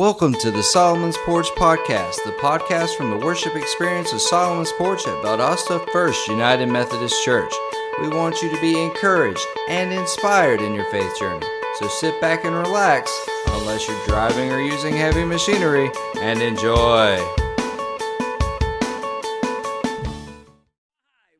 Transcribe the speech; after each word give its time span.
Welcome 0.00 0.32
to 0.36 0.50
the 0.50 0.62
Solomon's 0.62 1.18
Porch 1.26 1.48
Podcast, 1.58 2.24
the 2.24 2.32
podcast 2.40 2.96
from 2.96 3.10
the 3.10 3.18
worship 3.18 3.54
experience 3.54 4.14
of 4.14 4.22
Solomon's 4.22 4.72
Porch 4.78 5.06
at 5.06 5.22
Valdosta 5.22 5.86
First 5.92 6.26
United 6.26 6.70
Methodist 6.70 7.22
Church. 7.22 7.52
We 8.00 8.08
want 8.08 8.40
you 8.40 8.48
to 8.48 8.58
be 8.62 8.82
encouraged 8.82 9.46
and 9.68 9.92
inspired 9.92 10.62
in 10.62 10.72
your 10.72 10.90
faith 10.90 11.18
journey. 11.18 11.46
So 11.78 11.88
sit 11.88 12.18
back 12.18 12.46
and 12.46 12.56
relax, 12.56 13.12
unless 13.48 13.86
you're 13.86 14.06
driving 14.06 14.50
or 14.50 14.62
using 14.62 14.96
heavy 14.96 15.22
machinery, 15.22 15.90
and 16.18 16.40
enjoy. 16.40 17.18
Hi, 17.18 17.50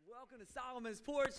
Welcome 0.07 0.39
to 0.39 0.53
Solomon's 0.53 1.01
Porch. 1.01 1.37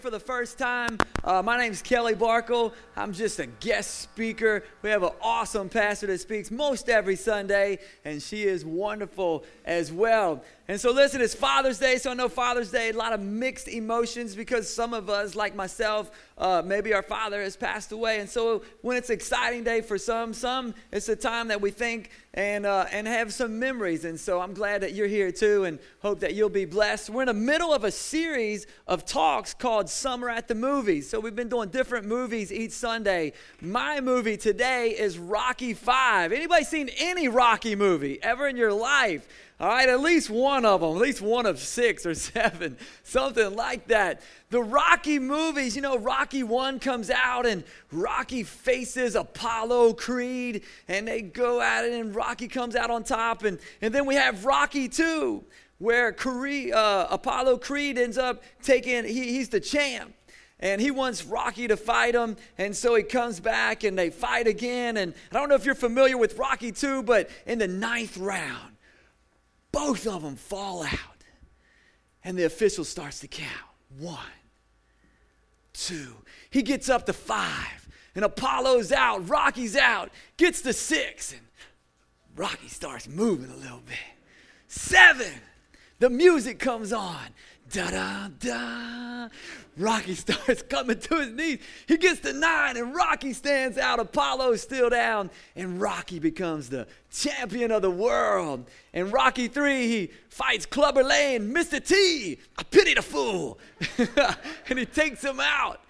For 0.00 0.08
the 0.08 0.18
first 0.18 0.56
time, 0.56 0.96
uh, 1.24 1.42
my 1.42 1.62
is 1.64 1.82
Kelly 1.82 2.14
Barkle. 2.14 2.72
I'm 2.96 3.12
just 3.12 3.38
a 3.38 3.46
guest 3.46 4.00
speaker. 4.00 4.64
We 4.80 4.88
have 4.88 5.02
an 5.02 5.10
awesome 5.20 5.68
pastor 5.68 6.06
that 6.06 6.20
speaks 6.20 6.50
most 6.50 6.88
every 6.88 7.16
Sunday, 7.16 7.80
and 8.02 8.22
she 8.22 8.44
is 8.44 8.64
wonderful 8.64 9.44
as 9.66 9.92
well. 9.92 10.42
And 10.70 10.80
so, 10.80 10.92
listen, 10.92 11.20
it's 11.20 11.34
Father's 11.34 11.80
Day, 11.80 11.96
so 11.96 12.12
I 12.12 12.14
know 12.14 12.28
Father's 12.28 12.70
Day, 12.70 12.90
a 12.90 12.92
lot 12.92 13.12
of 13.12 13.18
mixed 13.18 13.66
emotions 13.66 14.36
because 14.36 14.72
some 14.72 14.94
of 14.94 15.10
us, 15.10 15.34
like 15.34 15.56
myself, 15.56 16.12
uh, 16.38 16.62
maybe 16.64 16.94
our 16.94 17.02
father 17.02 17.42
has 17.42 17.56
passed 17.56 17.90
away. 17.90 18.20
And 18.20 18.30
so, 18.30 18.62
when 18.80 18.96
it's 18.96 19.10
an 19.10 19.16
exciting 19.16 19.64
day 19.64 19.80
for 19.80 19.98
some, 19.98 20.32
some 20.32 20.74
it's 20.92 21.08
a 21.08 21.16
time 21.16 21.48
that 21.48 21.60
we 21.60 21.72
think 21.72 22.10
and, 22.34 22.64
uh, 22.64 22.86
and 22.92 23.08
have 23.08 23.34
some 23.34 23.58
memories. 23.58 24.04
And 24.04 24.18
so, 24.18 24.40
I'm 24.40 24.54
glad 24.54 24.82
that 24.82 24.92
you're 24.92 25.08
here 25.08 25.32
too 25.32 25.64
and 25.64 25.80
hope 26.02 26.20
that 26.20 26.34
you'll 26.34 26.48
be 26.48 26.66
blessed. 26.66 27.10
We're 27.10 27.22
in 27.22 27.26
the 27.26 27.34
middle 27.34 27.74
of 27.74 27.82
a 27.82 27.90
series 27.90 28.68
of 28.86 29.04
talks 29.04 29.52
called 29.52 29.89
Summer 29.90 30.28
at 30.28 30.48
the 30.48 30.54
Movies. 30.54 31.08
So, 31.08 31.20
we've 31.20 31.36
been 31.36 31.48
doing 31.48 31.68
different 31.68 32.06
movies 32.06 32.52
each 32.52 32.72
Sunday. 32.72 33.32
My 33.60 34.00
movie 34.00 34.36
today 34.36 34.90
is 34.90 35.18
Rocky 35.18 35.74
5. 35.74 36.32
Anybody 36.32 36.64
seen 36.64 36.90
any 36.98 37.28
Rocky 37.28 37.74
movie 37.74 38.22
ever 38.22 38.48
in 38.48 38.56
your 38.56 38.72
life? 38.72 39.26
All 39.60 39.68
right, 39.68 39.90
at 39.90 40.00
least 40.00 40.30
one 40.30 40.64
of 40.64 40.80
them, 40.80 40.92
at 40.92 41.02
least 41.02 41.20
one 41.20 41.44
of 41.44 41.58
six 41.58 42.06
or 42.06 42.14
seven, 42.14 42.78
something 43.02 43.54
like 43.54 43.88
that. 43.88 44.22
The 44.48 44.62
Rocky 44.62 45.18
movies, 45.18 45.76
you 45.76 45.82
know, 45.82 45.98
Rocky 45.98 46.42
1 46.42 46.80
comes 46.80 47.10
out 47.10 47.44
and 47.44 47.62
Rocky 47.92 48.42
faces 48.42 49.14
Apollo 49.14 49.94
Creed 49.94 50.62
and 50.88 51.06
they 51.06 51.20
go 51.20 51.60
at 51.60 51.84
it 51.84 51.92
and 51.92 52.14
Rocky 52.14 52.48
comes 52.48 52.74
out 52.74 52.90
on 52.90 53.04
top. 53.04 53.44
And, 53.44 53.58
and 53.82 53.94
then 53.94 54.06
we 54.06 54.14
have 54.14 54.46
Rocky 54.46 54.88
2 54.88 55.44
where 55.80 56.14
uh, 56.14 57.06
Apollo 57.10 57.58
Creed 57.58 57.98
ends 57.98 58.18
up 58.18 58.44
taking, 58.62 59.04
he, 59.04 59.32
he's 59.32 59.48
the 59.48 59.60
champ 59.60 60.14
and 60.60 60.78
he 60.80 60.90
wants 60.90 61.24
Rocky 61.24 61.66
to 61.68 61.76
fight 61.76 62.14
him. 62.14 62.36
And 62.58 62.76
so 62.76 62.94
he 62.94 63.02
comes 63.02 63.40
back 63.40 63.82
and 63.82 63.98
they 63.98 64.10
fight 64.10 64.46
again. 64.46 64.98
And 64.98 65.14
I 65.32 65.36
don't 65.36 65.48
know 65.48 65.54
if 65.54 65.64
you're 65.64 65.74
familiar 65.74 66.18
with 66.18 66.38
Rocky 66.38 66.70
2, 66.70 67.02
but 67.02 67.30
in 67.46 67.58
the 67.58 67.66
ninth 67.66 68.18
round, 68.18 68.76
both 69.72 70.06
of 70.06 70.22
them 70.22 70.36
fall 70.36 70.82
out. 70.82 71.24
And 72.22 72.38
the 72.38 72.44
official 72.44 72.84
starts 72.84 73.20
to 73.20 73.28
count 73.28 73.48
one, 73.98 74.18
two. 75.72 76.14
He 76.50 76.62
gets 76.62 76.90
up 76.90 77.06
to 77.06 77.14
five. 77.14 77.88
And 78.14 78.24
Apollo's 78.24 78.92
out. 78.92 79.28
Rocky's 79.28 79.76
out. 79.76 80.10
Gets 80.36 80.60
to 80.62 80.74
six. 80.74 81.32
And 81.32 81.40
Rocky 82.36 82.68
starts 82.68 83.08
moving 83.08 83.50
a 83.50 83.56
little 83.56 83.80
bit. 83.86 83.96
Seven. 84.66 85.32
The 86.00 86.08
music 86.10 86.58
comes 86.58 86.92
on. 86.92 87.28
Da 87.70 87.90
da 87.90 88.28
da. 88.40 89.28
Rocky 89.76 90.14
starts 90.14 90.62
coming 90.68 90.98
to 90.98 91.16
his 91.16 91.30
knees. 91.30 91.58
He 91.86 91.98
gets 91.98 92.20
to 92.20 92.32
nine, 92.32 92.78
and 92.78 92.94
Rocky 92.94 93.34
stands 93.34 93.78
out. 93.78 94.00
Apollo's 94.00 94.62
still 94.62 94.90
down, 94.90 95.30
and 95.54 95.80
Rocky 95.80 96.18
becomes 96.18 96.70
the 96.70 96.88
champion 97.12 97.70
of 97.70 97.82
the 97.82 97.90
world. 97.90 98.68
And 98.92 99.12
Rocky 99.12 99.46
three, 99.46 99.86
he 99.88 100.10
fights 100.30 100.66
Clubber 100.66 101.04
Lang, 101.04 101.52
Mr. 101.54 101.86
T. 101.86 102.38
I 102.58 102.62
pity 102.64 102.94
the 102.94 103.02
fool, 103.02 103.58
and 104.68 104.78
he 104.78 104.86
takes 104.86 105.22
him 105.22 105.38
out. 105.38 105.82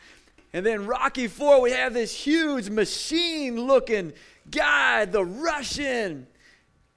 And 0.53 0.67
then 0.67 0.87
Rocky 0.87 1.29
four, 1.29 1.61
we 1.61 1.71
have 1.71 1.95
this 1.95 2.13
huge 2.13 2.69
machine-looking 2.69 4.13
guy, 4.51 5.05
the 5.05 5.25
Russian 5.25 6.27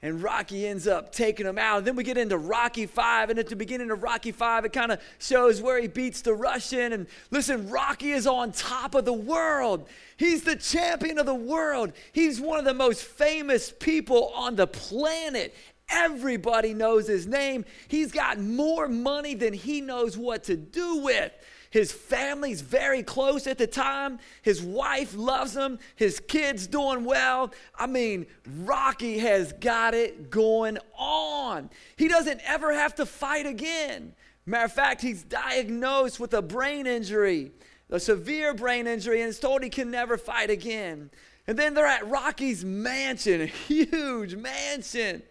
and 0.03 0.21
Rocky 0.21 0.67
ends 0.67 0.85
up 0.85 1.13
taking 1.13 1.45
him 1.45 1.57
out. 1.57 1.77
And 1.77 1.87
then 1.87 1.95
we 1.95 2.03
get 2.03 2.17
into 2.17 2.37
Rocky 2.37 2.85
5, 2.85 3.29
and 3.29 3.39
at 3.39 3.47
the 3.47 3.55
beginning 3.55 3.89
of 3.89 4.03
Rocky 4.03 4.33
5, 4.33 4.65
it 4.65 4.73
kind 4.73 4.91
of 4.91 4.99
shows 5.17 5.61
where 5.61 5.81
he 5.81 5.87
beats 5.87 6.21
the 6.21 6.33
Russian. 6.33 6.91
And 6.91 7.07
listen, 7.31 7.69
Rocky 7.69 8.11
is 8.11 8.27
on 8.27 8.51
top 8.51 8.95
of 8.95 9.05
the 9.05 9.13
world. 9.13 9.87
He's 10.17 10.43
the 10.43 10.57
champion 10.57 11.19
of 11.19 11.25
the 11.25 11.33
world. 11.33 11.93
He's 12.11 12.41
one 12.41 12.59
of 12.59 12.65
the 12.65 12.73
most 12.73 13.01
famous 13.01 13.71
people 13.71 14.27
on 14.35 14.57
the 14.57 14.67
planet. 14.67 15.55
Everybody 15.87 16.73
knows 16.73 17.07
his 17.07 17.25
name. 17.25 17.63
He's 17.87 18.11
got 18.11 18.39
more 18.39 18.89
money 18.89 19.35
than 19.35 19.53
he 19.53 19.79
knows 19.79 20.17
what 20.17 20.43
to 20.45 20.57
do 20.57 20.97
with. 20.97 21.31
His 21.73 21.91
family's 21.91 22.61
very 22.61 23.01
close 23.01 23.47
at 23.47 23.57
the 23.57 23.65
time. 23.65 24.19
His 24.43 24.61
wife 24.61 25.15
loves 25.15 25.57
him. 25.57 25.79
His 25.95 26.19
kids 26.19 26.67
doing 26.67 27.03
well. 27.03 27.51
I 27.73 27.87
mean, 27.87 28.27
Rocky 28.59 29.17
has 29.17 29.53
got 29.53 29.95
it 29.95 30.29
going 30.29 30.77
on. 30.95 31.71
He 31.95 32.07
doesn't 32.07 32.41
ever 32.45 32.71
have 32.71 32.93
to 32.95 33.07
fight 33.07 33.47
again. 33.47 34.13
Matter 34.45 34.65
of 34.65 34.71
fact, 34.71 35.01
he's 35.01 35.23
diagnosed 35.23 36.19
with 36.19 36.35
a 36.35 36.43
brain 36.43 36.85
injury, 36.85 37.49
a 37.89 37.99
severe 37.99 38.53
brain 38.53 38.85
injury, 38.85 39.21
and 39.21 39.29
is 39.29 39.39
told 39.39 39.63
he 39.63 39.71
can 39.71 39.89
never 39.89 40.15
fight 40.15 40.51
again. 40.51 41.09
And 41.47 41.57
then 41.57 41.73
they're 41.73 41.87
at 41.87 42.07
Rocky's 42.07 42.63
mansion, 42.63 43.41
a 43.41 43.47
huge 43.47 44.35
mansion. 44.35 45.23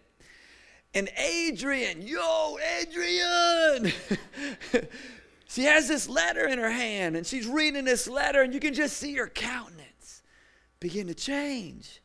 And 0.93 1.07
Adrian, 1.17 2.01
yo, 2.01 2.57
Adrian! 2.81 3.93
She 5.53 5.65
has 5.65 5.87
this 5.87 6.09
letter 6.09 6.47
in 6.47 6.57
her 6.57 6.71
hand 6.71 7.15
and 7.15 7.27
she's 7.27 7.45
reading 7.45 7.85
this 7.85 8.07
letter, 8.07 8.41
and 8.41 8.55
you 8.55 8.59
can 8.59 8.73
just 8.73 8.97
see 8.97 9.13
her 9.13 9.27
countenance 9.27 10.23
begin 10.79 11.05
to 11.05 11.13
change 11.13 12.01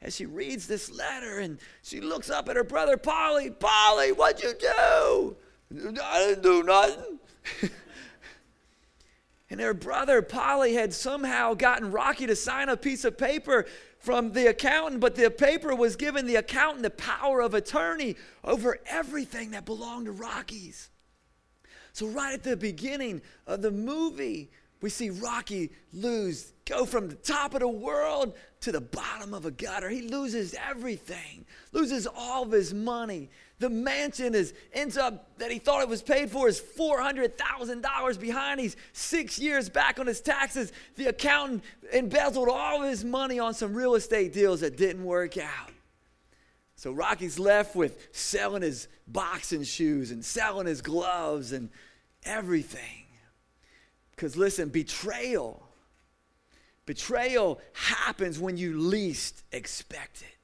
as 0.00 0.16
she 0.16 0.26
reads 0.26 0.66
this 0.66 0.90
letter 0.90 1.38
and 1.38 1.60
she 1.84 2.00
looks 2.00 2.28
up 2.28 2.48
at 2.48 2.56
her 2.56 2.64
brother, 2.64 2.96
Paulie. 2.96 3.56
Paulie, 3.56 4.16
what'd 4.16 4.42
you 4.42 4.52
do? 4.58 5.36
I 6.02 6.26
didn't 6.26 6.42
do 6.42 6.64
nothing. 6.64 7.20
and 9.50 9.60
her 9.60 9.74
brother, 9.74 10.20
Paulie, 10.20 10.74
had 10.74 10.92
somehow 10.92 11.54
gotten 11.54 11.92
Rocky 11.92 12.26
to 12.26 12.34
sign 12.34 12.68
a 12.68 12.76
piece 12.76 13.04
of 13.04 13.16
paper 13.16 13.64
from 14.00 14.32
the 14.32 14.48
accountant, 14.48 15.00
but 15.00 15.14
the 15.14 15.30
paper 15.30 15.72
was 15.72 15.94
giving 15.94 16.26
the 16.26 16.34
accountant 16.34 16.82
the 16.82 16.90
power 16.90 17.42
of 17.42 17.54
attorney 17.54 18.16
over 18.42 18.80
everything 18.86 19.52
that 19.52 19.64
belonged 19.64 20.06
to 20.06 20.12
Rocky's. 20.12 20.88
So, 21.92 22.06
right 22.06 22.32
at 22.32 22.42
the 22.42 22.56
beginning 22.56 23.20
of 23.46 23.62
the 23.62 23.70
movie, 23.70 24.50
we 24.80 24.90
see 24.90 25.10
Rocky 25.10 25.70
lose, 25.92 26.52
go 26.64 26.84
from 26.84 27.08
the 27.08 27.14
top 27.14 27.54
of 27.54 27.60
the 27.60 27.68
world 27.68 28.34
to 28.62 28.72
the 28.72 28.80
bottom 28.80 29.32
of 29.34 29.46
a 29.46 29.50
gutter. 29.50 29.88
He 29.88 30.02
loses 30.02 30.54
everything, 30.68 31.44
loses 31.72 32.06
all 32.06 32.42
of 32.42 32.50
his 32.50 32.74
money. 32.74 33.30
The 33.58 33.70
mansion 33.70 34.34
is 34.34 34.54
ends 34.72 34.96
up 34.96 35.38
that 35.38 35.52
he 35.52 35.60
thought 35.60 35.82
it 35.82 35.88
was 35.88 36.02
paid 36.02 36.30
for 36.30 36.48
is 36.48 36.58
four 36.58 37.00
hundred 37.00 37.38
thousand 37.38 37.82
dollars 37.82 38.18
behind. 38.18 38.58
He's 38.58 38.76
six 38.92 39.38
years 39.38 39.68
back 39.68 40.00
on 40.00 40.06
his 40.06 40.20
taxes. 40.20 40.72
The 40.96 41.06
accountant 41.06 41.62
embezzled 41.92 42.48
all 42.48 42.82
of 42.82 42.88
his 42.90 43.04
money 43.04 43.38
on 43.38 43.54
some 43.54 43.74
real 43.74 43.94
estate 43.94 44.32
deals 44.32 44.60
that 44.60 44.76
didn't 44.76 45.04
work 45.04 45.36
out. 45.36 45.71
So 46.82 46.90
Rocky's 46.90 47.38
left 47.38 47.76
with 47.76 48.08
selling 48.10 48.62
his 48.62 48.88
boxing 49.06 49.62
shoes 49.62 50.10
and 50.10 50.24
selling 50.24 50.66
his 50.66 50.82
gloves 50.82 51.52
and 51.52 51.70
everything. 52.24 53.04
Because 54.10 54.36
listen, 54.36 54.68
betrayal, 54.68 55.64
betrayal 56.84 57.60
happens 57.72 58.40
when 58.40 58.56
you 58.56 58.76
least 58.76 59.44
expect 59.52 60.22
it. 60.22 60.41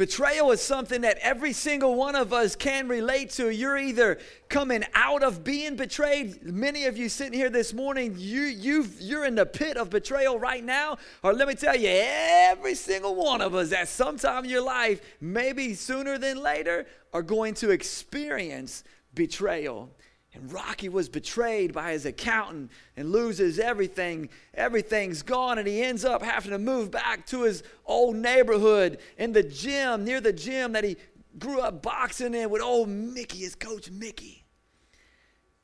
Betrayal 0.00 0.50
is 0.50 0.62
something 0.62 1.02
that 1.02 1.18
every 1.20 1.52
single 1.52 1.94
one 1.94 2.16
of 2.16 2.32
us 2.32 2.56
can 2.56 2.88
relate 2.88 3.28
to. 3.32 3.50
You're 3.50 3.76
either 3.76 4.18
coming 4.48 4.82
out 4.94 5.22
of 5.22 5.44
being 5.44 5.76
betrayed. 5.76 6.42
Many 6.42 6.86
of 6.86 6.96
you 6.96 7.10
sitting 7.10 7.38
here 7.38 7.50
this 7.50 7.74
morning, 7.74 8.14
you, 8.16 8.40
you 8.44 8.88
you're 8.98 9.26
in 9.26 9.34
the 9.34 9.44
pit 9.44 9.76
of 9.76 9.90
betrayal 9.90 10.38
right 10.38 10.64
now. 10.64 10.96
Or 11.22 11.34
let 11.34 11.46
me 11.46 11.54
tell 11.54 11.76
you, 11.76 11.90
every 11.92 12.76
single 12.76 13.14
one 13.14 13.42
of 13.42 13.54
us 13.54 13.72
at 13.72 13.88
some 13.88 14.16
time 14.16 14.44
in 14.44 14.50
your 14.50 14.64
life, 14.64 15.02
maybe 15.20 15.74
sooner 15.74 16.16
than 16.16 16.42
later, 16.42 16.86
are 17.12 17.20
going 17.20 17.52
to 17.56 17.68
experience 17.68 18.84
betrayal. 19.14 19.90
And 20.32 20.52
Rocky 20.52 20.88
was 20.88 21.08
betrayed 21.08 21.72
by 21.72 21.92
his 21.92 22.06
accountant 22.06 22.70
and 22.96 23.10
loses 23.10 23.58
everything. 23.58 24.28
Everything's 24.54 25.22
gone, 25.22 25.58
and 25.58 25.66
he 25.66 25.82
ends 25.82 26.04
up 26.04 26.22
having 26.22 26.52
to 26.52 26.58
move 26.58 26.90
back 26.90 27.26
to 27.26 27.42
his 27.42 27.64
old 27.84 28.14
neighborhood 28.14 28.98
in 29.18 29.32
the 29.32 29.42
gym, 29.42 30.04
near 30.04 30.20
the 30.20 30.32
gym 30.32 30.72
that 30.72 30.84
he 30.84 30.96
grew 31.38 31.60
up 31.60 31.82
boxing 31.82 32.34
in 32.34 32.48
with 32.48 32.62
old 32.62 32.88
Mickey, 32.88 33.38
his 33.38 33.56
coach 33.56 33.90
Mickey. 33.90 34.44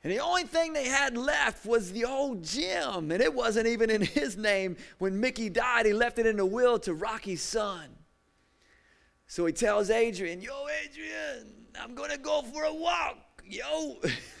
And 0.03 0.11
the 0.11 0.19
only 0.19 0.43
thing 0.43 0.73
they 0.73 0.87
had 0.87 1.17
left 1.17 1.65
was 1.65 1.91
the 1.91 2.05
old 2.05 2.43
gym, 2.43 3.11
and 3.11 3.21
it 3.21 3.33
wasn't 3.33 3.67
even 3.67 3.89
in 3.89 4.01
his 4.03 4.37
name. 4.37 4.75
When 4.99 5.19
Mickey 5.19 5.49
died, 5.49 5.85
he 5.85 5.93
left 5.93 6.19
it 6.19 6.25
in 6.25 6.37
the 6.37 6.45
will 6.45 6.77
to 6.79 6.93
Rocky's 6.93 7.41
son. 7.41 7.89
So 9.27 9.45
he 9.45 9.53
tells 9.53 9.89
Adrian, 9.89 10.41
Yo, 10.41 10.65
Adrian, 10.83 11.53
I'm 11.81 11.95
going 11.95 12.11
to 12.11 12.17
go 12.17 12.41
for 12.41 12.63
a 12.63 12.73
walk. 12.73 13.17
Yo. 13.45 13.97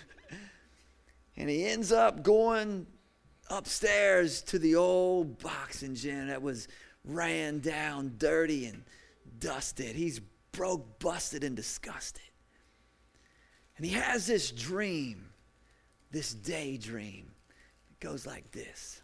and 1.37 1.49
he 1.49 1.65
ends 1.65 1.91
up 1.91 2.23
going 2.23 2.87
upstairs 3.49 4.41
to 4.41 4.59
the 4.59 4.75
old 4.75 5.37
boxing 5.41 5.95
gym 5.95 6.27
that 6.27 6.41
was 6.41 6.67
ran 7.05 7.59
down, 7.59 8.15
dirty 8.17 8.65
and 8.65 8.83
dusted. 9.39 9.95
He's 9.95 10.19
broke, 10.51 10.99
busted, 10.99 11.43
and 11.43 11.55
disgusted. 11.55 12.23
And 13.77 13.85
he 13.85 13.93
has 13.93 14.25
this 14.25 14.51
dream, 14.51 15.29
this 16.11 16.33
daydream. 16.33 17.31
It 17.91 17.99
goes 17.99 18.25
like 18.25 18.51
this. 18.51 19.01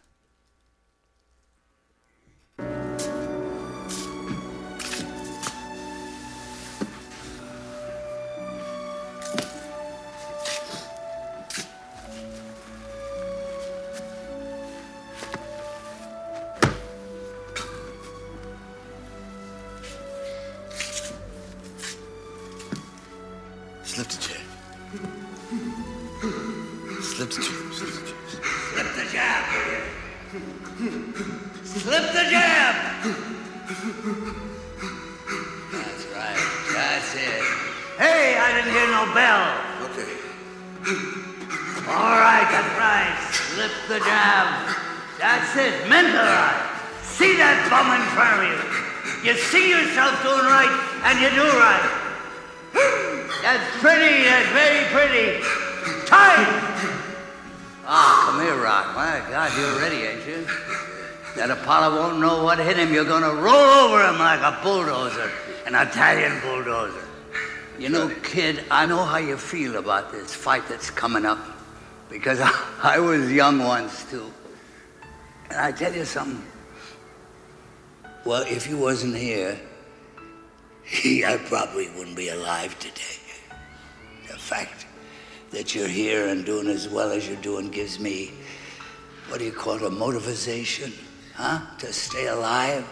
Slip 28.74 28.90
the 28.96 29.12
jab. 29.12 29.44
Slip 31.62 32.06
the 32.10 32.24
jab. 32.28 32.74
That's 35.70 36.04
right. 36.10 36.42
That's 36.74 37.14
it. 37.14 37.42
Hey, 37.98 38.36
I 38.36 38.50
didn't 38.50 38.74
hear 38.74 38.88
no 38.90 39.06
bell. 39.14 39.46
Okay. 39.86 40.10
All 41.86 42.18
right, 42.18 42.48
that's 42.50 42.74
right. 42.74 43.14
Slip 43.30 43.70
the 43.86 44.00
jab. 44.00 44.76
That's 45.20 45.54
it. 45.54 45.88
Mental 45.88 46.26
See 47.14 47.36
that 47.36 47.70
bum 47.70 47.94
in 47.94 48.02
front 48.18 48.42
of 48.42 48.50
you. 48.50 49.30
You 49.30 49.38
see 49.38 49.70
yourself 49.70 50.20
doing 50.26 50.50
right, 50.50 50.74
and 51.06 51.20
you 51.22 51.30
do 51.30 51.46
right. 51.46 51.86
That's 53.40 53.62
pretty. 53.78 54.24
That's 54.24 54.50
very 54.50 54.82
pretty. 54.90 55.44
Tight. 56.10 56.63
Ah, 57.86 58.30
come 58.30 58.40
here, 58.40 58.56
Rock. 58.56 58.94
My 58.94 59.20
God, 59.30 59.52
you're 59.58 59.78
ready, 59.78 60.06
ain't 60.06 60.26
you? 60.26 60.46
That 61.36 61.50
Apollo 61.50 62.00
won't 62.00 62.18
know 62.18 62.42
what 62.42 62.58
hit 62.58 62.78
him. 62.78 62.94
You're 62.94 63.04
gonna 63.04 63.34
roll 63.34 63.54
over 63.54 64.06
him 64.06 64.18
like 64.18 64.40
a 64.40 64.58
bulldozer, 64.62 65.30
an 65.66 65.74
Italian 65.74 66.40
bulldozer. 66.40 67.04
You 67.78 67.90
know, 67.90 68.08
kid, 68.22 68.64
I 68.70 68.86
know 68.86 69.04
how 69.04 69.18
you 69.18 69.36
feel 69.36 69.76
about 69.76 70.12
this 70.12 70.34
fight 70.34 70.66
that's 70.68 70.90
coming 70.90 71.26
up. 71.26 71.38
Because 72.08 72.40
I, 72.40 72.50
I 72.82 72.98
was 73.00 73.30
young 73.30 73.58
once, 73.58 74.08
too. 74.10 74.32
And 75.50 75.58
I 75.58 75.72
tell 75.72 75.92
you 75.92 76.04
something. 76.04 76.42
Well, 78.24 78.44
if 78.48 78.68
you 78.68 78.78
wasn't 78.78 79.16
here, 79.16 79.60
he 80.84 81.24
I 81.24 81.36
probably 81.36 81.90
wouldn't 81.90 82.16
be 82.16 82.30
alive 82.30 82.78
today. 82.78 83.20
The 84.28 84.38
fact 84.38 84.86
that 85.54 85.74
you're 85.74 85.88
here 85.88 86.28
and 86.28 86.44
doing 86.44 86.68
as 86.68 86.88
well 86.88 87.10
as 87.10 87.26
you're 87.26 87.40
doing 87.40 87.70
gives 87.70 87.98
me, 87.98 88.32
what 89.28 89.38
do 89.38 89.44
you 89.44 89.52
call 89.52 89.74
it, 89.74 89.82
a 89.82 89.90
motivation, 89.90 90.92
huh? 91.34 91.60
To 91.78 91.92
stay 91.92 92.26
alive. 92.26 92.86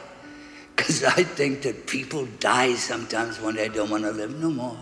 Because 0.75 1.05
I 1.05 1.23
think 1.23 1.63
that 1.63 1.87
people 1.87 2.27
die 2.39 2.75
sometimes 2.75 3.41
when 3.41 3.57
they 3.57 3.69
don't 3.69 3.91
want 3.91 4.05
to 4.05 4.11
live 4.11 4.35
no 4.41 4.51
more. 4.51 4.79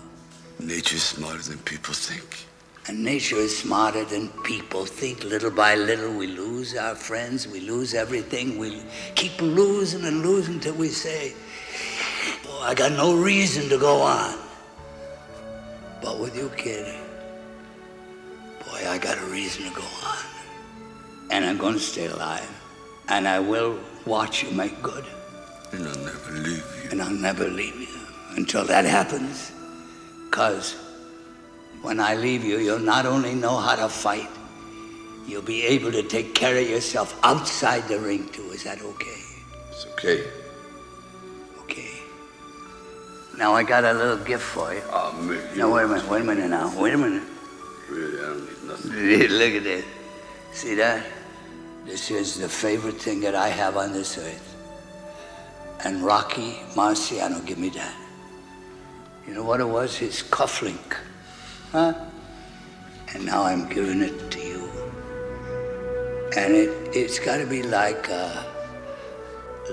Nature's 0.59 1.03
smarter 1.03 1.43
than 1.43 1.59
people 1.59 1.95
think. 1.95 2.47
And 2.87 3.05
nature 3.05 3.37
is 3.37 3.57
smarter 3.57 4.05
than 4.05 4.29
people 4.43 4.85
think. 4.85 5.25
Little 5.25 5.51
by 5.51 5.75
little, 5.75 6.13
we 6.13 6.27
lose 6.27 6.77
our 6.77 6.95
friends, 6.95 7.47
we 7.47 7.61
lose 7.61 7.95
everything. 7.95 8.59
We 8.59 8.83
keep 9.15 9.41
losing 9.41 10.05
and 10.05 10.23
losing 10.23 10.61
till 10.61 10.75
we 10.75 10.89
say, 10.89 11.35
Boy, 12.45 12.59
I 12.63 12.75
got 12.75 12.93
no 12.93 13.17
reason 13.17 13.69
to 13.69 13.79
go 13.79 14.01
on. 14.03 14.39
But 16.03 16.19
with 16.19 16.37
you, 16.37 16.51
kid, 16.57 16.99
got 19.01 19.19
a 19.19 19.25
reason 19.27 19.65
to 19.65 19.75
go 19.75 19.87
on. 20.05 20.19
And 21.31 21.45
I'm 21.45 21.57
going 21.57 21.75
to 21.75 21.81
stay 21.81 22.07
alive. 22.07 22.49
And 23.09 23.27
I 23.27 23.41
will 23.41 23.79
watch 24.05 24.43
you 24.43 24.51
make 24.51 24.81
good. 24.83 25.05
And 25.73 25.87
I'll 25.87 26.05
never 26.05 26.33
leave 26.33 26.65
you. 26.85 26.91
And 26.91 27.03
I'll 27.03 27.11
never 27.11 27.49
leave 27.49 27.77
you 27.77 27.89
until 28.37 28.65
that 28.65 28.85
happens. 28.85 29.53
Because 30.29 30.77
when 31.83 31.99
I 32.01 32.15
leave 32.15 32.45
you, 32.45 32.59
you'll 32.59 32.79
not 32.79 33.07
only 33.07 33.35
know 33.35 33.57
how 33.57 33.77
to 33.77 33.89
fight, 33.89 34.29
you'll 35.27 35.43
be 35.43 35.63
able 35.63 35.93
to 35.93 36.03
take 36.03 36.35
care 36.35 36.57
of 36.57 36.69
yourself 36.69 37.19
outside 37.23 37.89
the 37.89 37.99
ring, 37.99 38.29
too. 38.31 38.51
Is 38.51 38.65
that 38.65 38.83
okay? 38.83 39.23
It's 39.71 39.87
okay. 39.93 40.25
Okay. 41.63 41.91
Now 43.39 43.55
I 43.55 43.63
got 43.63 43.85
a 43.85 43.93
little 43.93 44.19
gift 44.19 44.43
for 44.43 44.75
you. 44.75 44.83
Oh, 44.91 45.13
man. 45.23 45.57
Now, 45.57 45.75
wait 45.75 45.85
a 45.85 45.89
minute, 45.89 46.09
wait 46.09 46.21
a 46.21 46.25
minute 46.25 46.51
now. 46.51 46.81
Wait 46.81 46.95
a 46.95 46.99
minute. 46.99 47.23
Really, 47.91 48.19
I 48.19 48.23
don't 48.23 48.47
need 48.47 48.69
nothing. 48.69 49.39
Look 49.39 49.55
at 49.55 49.65
this. 49.65 49.85
See 50.53 50.75
that? 50.77 51.05
This 51.85 52.11
is 52.11 52.39
the 52.39 52.49
favorite 52.49 53.01
thing 53.01 53.21
that 53.21 53.35
I 53.35 53.49
have 53.49 53.77
on 53.77 53.93
this 53.93 54.17
earth. 54.17 54.57
And 55.85 56.03
Rocky 56.03 56.53
Marciano 56.75 57.45
give 57.45 57.59
me 57.59 57.71
that. 57.71 57.95
You 59.27 59.35
know 59.35 59.43
what 59.43 59.61
it 59.61 59.69
was? 59.69 59.97
His 59.97 60.23
cufflink. 60.23 60.97
Huh? 61.73 61.95
And 63.15 63.25
now 63.27 63.43
I'm 63.43 63.69
giving 63.69 64.03
it 64.03 64.31
to 64.31 64.39
you. 64.41 64.71
And 66.37 66.55
it, 66.55 66.71
it's 66.95 67.19
got 67.19 67.39
to 67.39 67.47
be 67.47 67.63
like, 67.63 68.09
uh, 68.09 68.45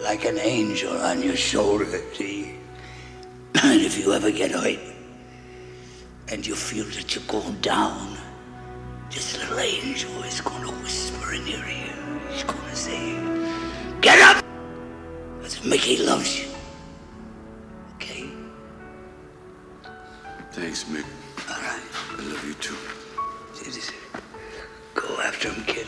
like 0.02 0.26
an 0.26 0.40
angel 0.40 0.98
on 0.98 1.22
your 1.22 1.36
shoulder, 1.36 1.86
see? 2.14 2.56
and 3.64 3.82
if 3.90 3.98
you 4.00 4.14
ever 4.14 4.32
get 4.32 4.52
hurt 4.52 4.97
and 6.30 6.46
you 6.46 6.56
feel 6.56 6.86
that 6.86 7.16
you're 7.16 7.24
going 7.26 7.60
down, 7.62 8.18
this 9.10 9.38
little 9.38 9.60
angel 9.60 10.24
is 10.24 10.42
going 10.42 10.62
to 10.64 10.72
whisper 10.84 11.34
in 11.34 11.48
your 11.48 11.66
ear. 11.66 12.22
He's 12.30 12.44
going 12.44 12.70
to 12.70 12.76
say, 12.76 13.16
Get 14.02 14.20
up! 14.22 14.44
Because 15.38 15.64
Mickey 15.64 15.98
loves 15.98 16.40
you. 16.40 16.48
Okay? 17.96 18.30
Thanks, 20.52 20.84
Mick. 20.86 21.06
All 21.50 21.62
right. 21.62 21.82
I 22.12 22.22
love 22.24 22.46
you 22.46 22.54
too. 22.56 22.76
See? 23.54 23.96
Go 24.94 25.22
after 25.22 25.50
him, 25.50 25.64
kid. 25.66 25.88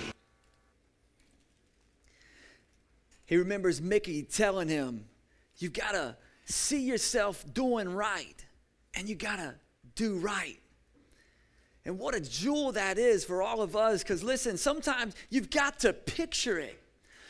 He 3.26 3.38
remembers 3.38 3.82
Mickey 3.82 4.24
telling 4.24 4.70
him, 4.70 5.06
You've 5.58 5.74
got 5.74 5.92
to 5.92 6.16
see 6.46 6.82
yourself 6.82 7.44
doing 7.54 7.94
right, 7.94 8.46
and 8.96 9.10
you 9.10 9.16
got 9.16 9.36
to 9.36 9.56
do 10.00 10.16
right. 10.16 10.58
And 11.84 12.00
what 12.00 12.16
a 12.16 12.22
jewel 12.22 12.72
that 12.72 12.98
is 12.98 13.26
for 13.26 13.42
all 13.42 13.62
of 13.62 13.76
us, 13.76 14.02
because 14.02 14.24
listen, 14.24 14.58
sometimes 14.58 15.14
you've 15.30 15.50
got 15.50 15.80
to 15.80 15.92
picture 15.92 16.58
it. 16.58 16.82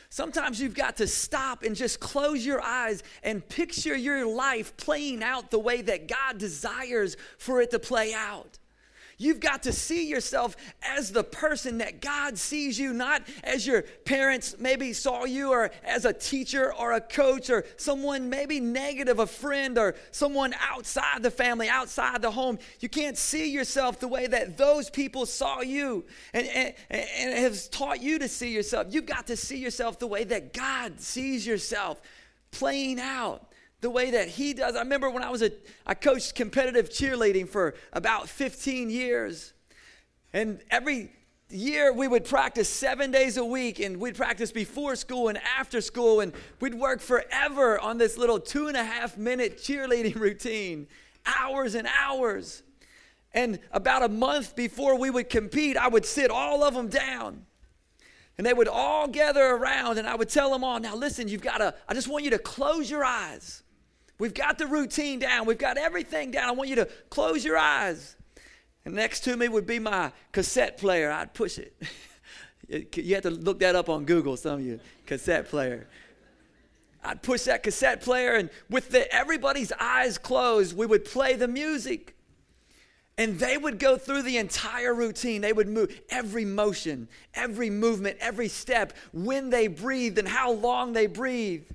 Sometimes 0.09 0.61
you've 0.61 0.75
got 0.75 0.97
to 0.97 1.07
stop 1.07 1.63
and 1.63 1.75
just 1.75 1.99
close 1.99 2.45
your 2.45 2.61
eyes 2.61 3.01
and 3.23 3.47
picture 3.47 3.95
your 3.95 4.27
life 4.27 4.77
playing 4.77 5.23
out 5.23 5.49
the 5.49 5.59
way 5.59 5.81
that 5.81 6.07
God 6.07 6.37
desires 6.37 7.17
for 7.39 7.59
it 7.61 7.71
to 7.71 7.79
play 7.79 8.13
out. 8.13 8.58
You've 9.21 9.41
got 9.41 9.63
to 9.63 9.73
see 9.73 10.07
yourself 10.07 10.55
as 10.81 11.11
the 11.11 11.25
person 11.25 11.79
that 11.79 11.99
God 12.01 12.37
sees 12.37 12.79
you, 12.79 12.93
not 12.93 13.21
as 13.43 13.67
your 13.67 13.81
parents 14.05 14.55
maybe 14.57 14.93
saw 14.93 15.25
you, 15.25 15.51
or 15.51 15.71
as 15.83 16.05
a 16.05 16.13
teacher 16.13 16.73
or 16.73 16.93
a 16.93 17.01
coach, 17.01 17.49
or 17.49 17.65
someone 17.75 18.29
maybe 18.29 18.61
negative, 18.61 19.19
a 19.19 19.27
friend, 19.27 19.77
or 19.77 19.95
someone 20.11 20.55
outside 20.61 21.21
the 21.21 21.31
family, 21.31 21.67
outside 21.67 22.21
the 22.21 22.31
home. 22.31 22.59
You 22.79 22.87
can't 22.87 23.17
see 23.17 23.51
yourself 23.51 23.99
the 23.99 24.07
way 24.07 24.25
that 24.25 24.55
those 24.55 24.89
people 24.89 25.25
saw 25.25 25.59
you 25.59 26.05
and, 26.33 26.47
and, 26.47 26.73
and 26.89 27.33
has 27.33 27.67
taught 27.67 28.01
you 28.01 28.19
to 28.19 28.29
see 28.29 28.53
yourself. 28.53 28.87
You've 28.89 29.05
got 29.05 29.27
to 29.27 29.35
see 29.35 29.57
yourself 29.57 29.99
the 29.99 30.07
way 30.07 30.23
that 30.23 30.53
God 30.53 31.01
sees 31.01 31.45
yourself 31.45 32.01
playing 32.51 33.01
out 33.01 33.48
the 33.81 33.89
way 33.89 34.11
that 34.11 34.27
he 34.27 34.53
does. 34.53 34.75
I 34.75 34.79
remember 34.79 35.09
when 35.09 35.23
I 35.23 35.29
was 35.29 35.41
a, 35.41 35.51
I 35.85 35.93
coached 35.93 36.35
competitive 36.35 36.89
cheerleading 36.89 37.47
for 37.47 37.75
about 37.93 38.27
15 38.27 38.89
years. 38.89 39.53
And 40.33 40.59
every 40.69 41.11
year 41.49 41.91
we 41.91 42.07
would 42.07 42.25
practice 42.25 42.69
seven 42.69 43.09
days 43.11 43.37
a 43.37 43.45
week 43.45 43.79
and 43.79 43.97
we'd 43.97 44.15
practice 44.15 44.51
before 44.51 44.95
school 44.95 45.29
and 45.29 45.39
after 45.57 45.81
school 45.81 46.19
and 46.19 46.33
we'd 46.59 46.75
work 46.75 47.01
forever 47.01 47.79
on 47.79 47.97
this 47.97 48.17
little 48.17 48.39
two 48.39 48.67
and 48.67 48.77
a 48.77 48.83
half 48.83 49.17
minute 49.17 49.57
cheerleading 49.57 50.15
routine, 50.19 50.87
hours 51.25 51.75
and 51.75 51.87
hours. 51.99 52.63
And 53.33 53.59
about 53.71 54.03
a 54.03 54.09
month 54.09 54.55
before 54.55 54.97
we 54.97 55.09
would 55.09 55.29
compete, 55.29 55.77
I 55.77 55.87
would 55.87 56.05
sit 56.05 56.29
all 56.29 56.63
of 56.63 56.73
them 56.73 56.87
down. 56.87 57.45
And 58.37 58.45
they 58.45 58.53
would 58.53 58.67
all 58.67 59.07
gather 59.07 59.43
around 59.43 59.97
and 59.97 60.07
I 60.07 60.15
would 60.15 60.29
tell 60.29 60.51
them 60.51 60.63
all, 60.63 60.79
now 60.79 60.95
listen, 60.95 61.27
you've 61.27 61.41
got 61.41 61.57
to, 61.57 61.73
I 61.87 61.93
just 61.93 62.07
want 62.07 62.23
you 62.23 62.31
to 62.31 62.39
close 62.39 62.89
your 62.89 63.03
eyes. 63.03 63.63
We've 64.19 64.33
got 64.33 64.57
the 64.57 64.67
routine 64.67 65.19
down. 65.19 65.45
We've 65.45 65.57
got 65.57 65.77
everything 65.77 66.31
down. 66.31 66.49
I 66.49 66.51
want 66.51 66.69
you 66.69 66.75
to 66.75 66.85
close 67.09 67.43
your 67.43 67.57
eyes. 67.57 68.17
And 68.85 68.93
next 68.93 69.21
to 69.21 69.35
me 69.35 69.47
would 69.47 69.65
be 69.65 69.79
my 69.79 70.11
cassette 70.33 70.77
player. 70.77 71.09
I'd 71.09 71.33
push 71.33 71.57
it. 71.57 71.73
you 72.95 73.15
have 73.15 73.23
to 73.23 73.29
look 73.29 73.59
that 73.59 73.75
up 73.75 73.89
on 73.89 74.05
Google, 74.05 74.37
some 74.37 74.59
of 74.59 74.65
you, 74.65 74.79
cassette 75.05 75.49
player. 75.49 75.87
I'd 77.03 77.23
push 77.23 77.43
that 77.43 77.63
cassette 77.63 78.01
player, 78.01 78.35
and 78.35 78.49
with 78.69 78.89
the, 78.89 79.11
everybody's 79.13 79.71
eyes 79.79 80.17
closed, 80.17 80.75
we 80.75 80.85
would 80.85 81.05
play 81.05 81.35
the 81.35 81.47
music. 81.47 82.15
And 83.17 83.39
they 83.39 83.57
would 83.57 83.79
go 83.79 83.97
through 83.97 84.23
the 84.23 84.37
entire 84.37 84.93
routine. 84.93 85.41
They 85.41 85.51
would 85.51 85.67
move 85.67 85.97
every 86.09 86.45
motion, 86.45 87.09
every 87.33 87.69
movement, 87.69 88.17
every 88.19 88.47
step, 88.47 88.93
when 89.11 89.49
they 89.49 89.67
breathed 89.67 90.17
and 90.17 90.27
how 90.27 90.51
long 90.51 90.93
they 90.93 91.07
breathed. 91.07 91.73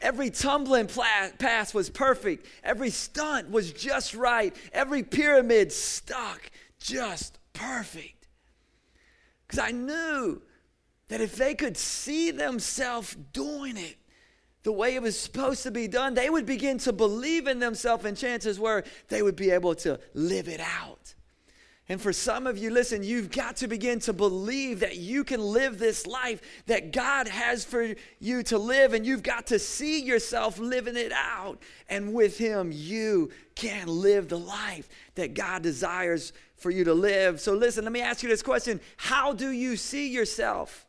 Every 0.00 0.30
tumbling 0.30 0.88
pass 0.88 1.72
was 1.72 1.90
perfect. 1.90 2.46
Every 2.62 2.90
stunt 2.90 3.50
was 3.50 3.72
just 3.72 4.14
right. 4.14 4.54
Every 4.72 5.02
pyramid 5.02 5.72
stuck 5.72 6.50
just 6.78 7.38
perfect. 7.52 8.28
Because 9.46 9.58
I 9.58 9.70
knew 9.70 10.42
that 11.08 11.20
if 11.20 11.36
they 11.36 11.54
could 11.54 11.76
see 11.76 12.30
themselves 12.30 13.16
doing 13.32 13.76
it 13.76 13.96
the 14.64 14.72
way 14.72 14.96
it 14.96 15.02
was 15.02 15.18
supposed 15.18 15.62
to 15.62 15.70
be 15.70 15.86
done, 15.86 16.14
they 16.14 16.28
would 16.28 16.44
begin 16.44 16.78
to 16.78 16.92
believe 16.92 17.46
in 17.46 17.60
themselves, 17.60 18.04
and 18.04 18.16
chances 18.16 18.58
were 18.58 18.82
they 19.08 19.22
would 19.22 19.36
be 19.36 19.50
able 19.50 19.74
to 19.76 19.98
live 20.12 20.48
it 20.48 20.60
out. 20.60 21.14
And 21.88 22.00
for 22.00 22.12
some 22.12 22.48
of 22.48 22.58
you, 22.58 22.70
listen, 22.70 23.04
you've 23.04 23.30
got 23.30 23.56
to 23.56 23.68
begin 23.68 24.00
to 24.00 24.12
believe 24.12 24.80
that 24.80 24.96
you 24.96 25.22
can 25.22 25.40
live 25.40 25.78
this 25.78 26.04
life 26.04 26.40
that 26.66 26.90
God 26.92 27.28
has 27.28 27.64
for 27.64 27.94
you 28.18 28.42
to 28.44 28.58
live, 28.58 28.92
and 28.92 29.06
you've 29.06 29.22
got 29.22 29.46
to 29.48 29.58
see 29.58 30.02
yourself 30.02 30.58
living 30.58 30.96
it 30.96 31.12
out. 31.12 31.62
And 31.88 32.12
with 32.12 32.38
Him, 32.38 32.70
you 32.72 33.30
can 33.54 33.86
live 33.86 34.28
the 34.28 34.38
life 34.38 34.88
that 35.14 35.34
God 35.34 35.62
desires 35.62 36.32
for 36.56 36.70
you 36.70 36.82
to 36.84 36.94
live. 36.94 37.40
So, 37.40 37.54
listen, 37.54 37.84
let 37.84 37.92
me 37.92 38.00
ask 38.00 38.22
you 38.22 38.28
this 38.28 38.42
question 38.42 38.80
How 38.96 39.32
do 39.32 39.50
you 39.50 39.76
see 39.76 40.08
yourself? 40.08 40.85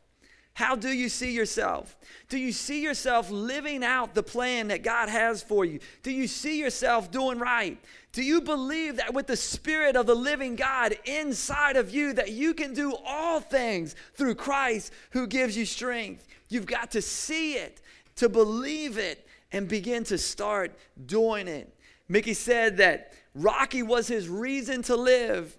How 0.58 0.74
do 0.74 0.88
you 0.88 1.08
see 1.08 1.30
yourself? 1.30 1.96
Do 2.28 2.36
you 2.36 2.50
see 2.50 2.82
yourself 2.82 3.30
living 3.30 3.84
out 3.84 4.16
the 4.16 4.24
plan 4.24 4.66
that 4.68 4.82
God 4.82 5.08
has 5.08 5.40
for 5.40 5.64
you? 5.64 5.78
Do 6.02 6.10
you 6.10 6.26
see 6.26 6.58
yourself 6.58 7.12
doing 7.12 7.38
right? 7.38 7.78
Do 8.10 8.24
you 8.24 8.40
believe 8.40 8.96
that 8.96 9.14
with 9.14 9.28
the 9.28 9.36
spirit 9.36 9.94
of 9.94 10.06
the 10.06 10.16
living 10.16 10.56
God 10.56 10.98
inside 11.04 11.76
of 11.76 11.94
you 11.94 12.12
that 12.14 12.32
you 12.32 12.54
can 12.54 12.74
do 12.74 12.96
all 13.06 13.38
things 13.38 13.94
through 14.14 14.34
Christ 14.34 14.92
who 15.10 15.28
gives 15.28 15.56
you 15.56 15.64
strength? 15.64 16.26
You've 16.48 16.66
got 16.66 16.90
to 16.90 17.02
see 17.02 17.52
it, 17.54 17.80
to 18.16 18.28
believe 18.28 18.98
it 18.98 19.28
and 19.52 19.68
begin 19.68 20.02
to 20.06 20.18
start 20.18 20.76
doing 21.06 21.46
it. 21.46 21.72
Mickey 22.08 22.34
said 22.34 22.78
that 22.78 23.12
Rocky 23.32 23.84
was 23.84 24.08
his 24.08 24.28
reason 24.28 24.82
to 24.82 24.96
live. 24.96 25.56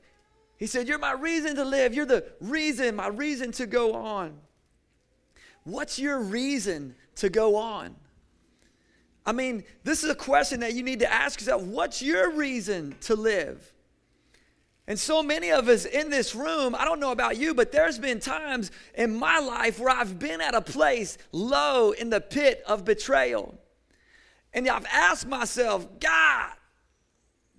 He 0.58 0.68
said, 0.68 0.90
You're 0.90 1.00
my 1.00 1.14
reason 1.14 1.56
to 1.56 1.64
live. 1.64 1.94
You're 1.94 2.06
the 2.06 2.26
reason, 2.42 2.98
my 2.98 3.08
reason 3.08 3.54
to 3.54 3.66
go 3.66 3.94
on. 3.94 4.38
What's 5.70 6.00
your 6.00 6.20
reason 6.20 6.96
to 7.16 7.30
go 7.30 7.56
on? 7.56 7.96
I 9.26 9.32
mean, 9.32 9.64
this 9.84 10.04
is 10.04 10.10
a 10.10 10.16
question 10.16 10.62
that 10.62 10.74
you 10.74 10.82
need 10.82 11.02
to 11.02 11.12
ask 11.12 11.40
yourself. 11.40 11.62
What's 11.62 12.02
your 12.02 12.32
reason 12.32 12.96
to 13.02 13.16
live? 13.16 13.72
And 14.88 15.00
so 15.00 15.22
many 15.22 15.52
of 15.52 15.70
us 15.70 15.86
in 15.86 16.10
this 16.10 16.34
room, 16.34 16.74
I 16.74 16.84
don't 16.84 17.00
know 17.00 17.12
about 17.12 17.38
you, 17.38 17.54
but 17.54 17.72
there's 17.72 18.00
been 18.00 18.20
times 18.20 18.72
in 18.96 19.16
my 19.16 19.38
life 19.38 19.80
where 19.80 19.96
I've 19.96 20.18
been 20.18 20.42
at 20.42 20.56
a 20.56 20.62
place 20.62 21.20
low 21.32 21.92
in 21.92 22.10
the 22.10 22.20
pit 22.20 22.64
of 22.66 22.84
betrayal. 22.84 23.56
And 24.52 24.68
I've 24.68 24.88
asked 24.92 25.28
myself, 25.28 25.88
God, 26.00 26.50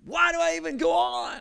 why 0.03 0.33
do 0.33 0.39
I 0.41 0.57
even 0.57 0.75
go 0.75 0.91
on? 0.91 1.39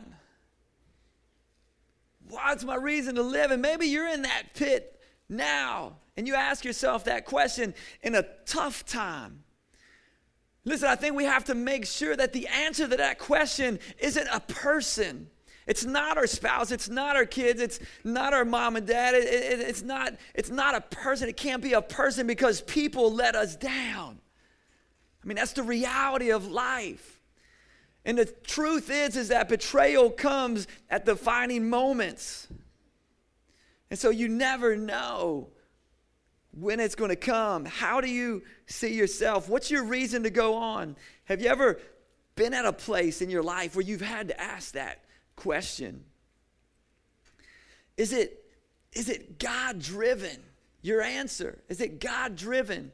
What's 2.29 2.63
my 2.63 2.77
reason 2.77 3.17
to 3.17 3.23
live? 3.23 3.51
And 3.51 3.61
maybe 3.61 3.87
you're 3.87 4.09
in 4.09 4.23
that 4.23 4.55
pit 4.55 5.01
now 5.29 5.97
and 6.21 6.29
you 6.29 6.35
ask 6.35 6.67
yourself 6.67 7.05
that 7.05 7.25
question 7.25 7.73
in 8.03 8.15
a 8.15 8.27
tough 8.45 8.85
time, 8.85 9.43
listen, 10.67 10.87
I 10.87 10.95
think 10.95 11.17
we 11.17 11.25
have 11.25 11.45
to 11.45 11.55
make 11.55 11.87
sure 11.87 12.15
that 12.15 12.35
the 12.35 12.47
answer 12.47 12.87
to 12.87 12.97
that 12.99 13.19
question 13.19 13.79
isn't 13.99 14.29
a 14.31 14.41
person. 14.41 15.31
It's 15.67 15.87
not 15.87 16.19
our 16.19 16.27
spouse. 16.27 16.73
It's 16.73 16.91
not 16.91 17.17
our 17.17 17.25
kids. 17.25 17.59
It's 17.59 17.81
not 18.05 18.35
our 18.35 18.45
mom 18.45 18.77
and 18.77 18.87
dad. 18.87 19.15
It, 19.15 19.29
it, 19.33 19.61
it's, 19.61 19.81
not, 19.81 20.13
it's 20.35 20.51
not 20.51 20.75
a 20.75 20.83
person. 20.83 21.27
It 21.27 21.39
can't 21.39 21.63
be 21.63 21.73
a 21.73 21.81
person 21.81 22.27
because 22.27 22.61
people 22.61 23.11
let 23.15 23.35
us 23.35 23.57
down. 23.57 24.21
I 25.25 25.27
mean, 25.27 25.37
that's 25.37 25.55
the 25.55 25.63
reality 25.63 26.33
of 26.33 26.51
life. 26.51 27.19
And 28.05 28.19
the 28.19 28.27
truth 28.27 28.91
is, 28.91 29.17
is 29.17 29.29
that 29.29 29.49
betrayal 29.49 30.11
comes 30.11 30.67
at 30.91 31.07
defining 31.07 31.71
moments. 31.71 32.47
And 33.89 33.99
so 33.99 34.11
you 34.11 34.29
never 34.29 34.77
know 34.77 35.49
when 36.53 36.81
it's 36.81 36.95
going 36.95 37.11
to 37.11 37.17
come. 37.17 37.65
How 37.65 38.01
do 38.01 38.09
you 38.09 38.43
see 38.67 38.95
yourself? 38.95 39.49
What's 39.49 39.71
your 39.71 39.85
reason 39.85 40.25
to 40.25 40.31
go 40.31 40.55
on? 40.57 40.97
Have 41.25 41.41
you 41.41 41.49
ever 41.49 41.81
been 42.35 42.55
at 42.55 42.65
a 42.65 42.73
place 42.73 43.23
in 43.23 43.31
your 43.31 43.43
life 43.43 43.77
where 43.77 43.85
you've 43.85 44.01
had 44.01 44.29
to 44.29 44.41
ask 44.41 44.73
that 44.73 45.05
question? 45.37 46.05
Is 47.97 48.13
it, 48.13 48.45
is 48.93 49.09
it 49.09 49.39
God 49.39 49.79
driven? 49.79 50.43
Your 50.83 51.03
answer. 51.03 51.63
Is 51.69 51.81
it 51.81 52.01
God 52.01 52.37
driven? 52.37 52.93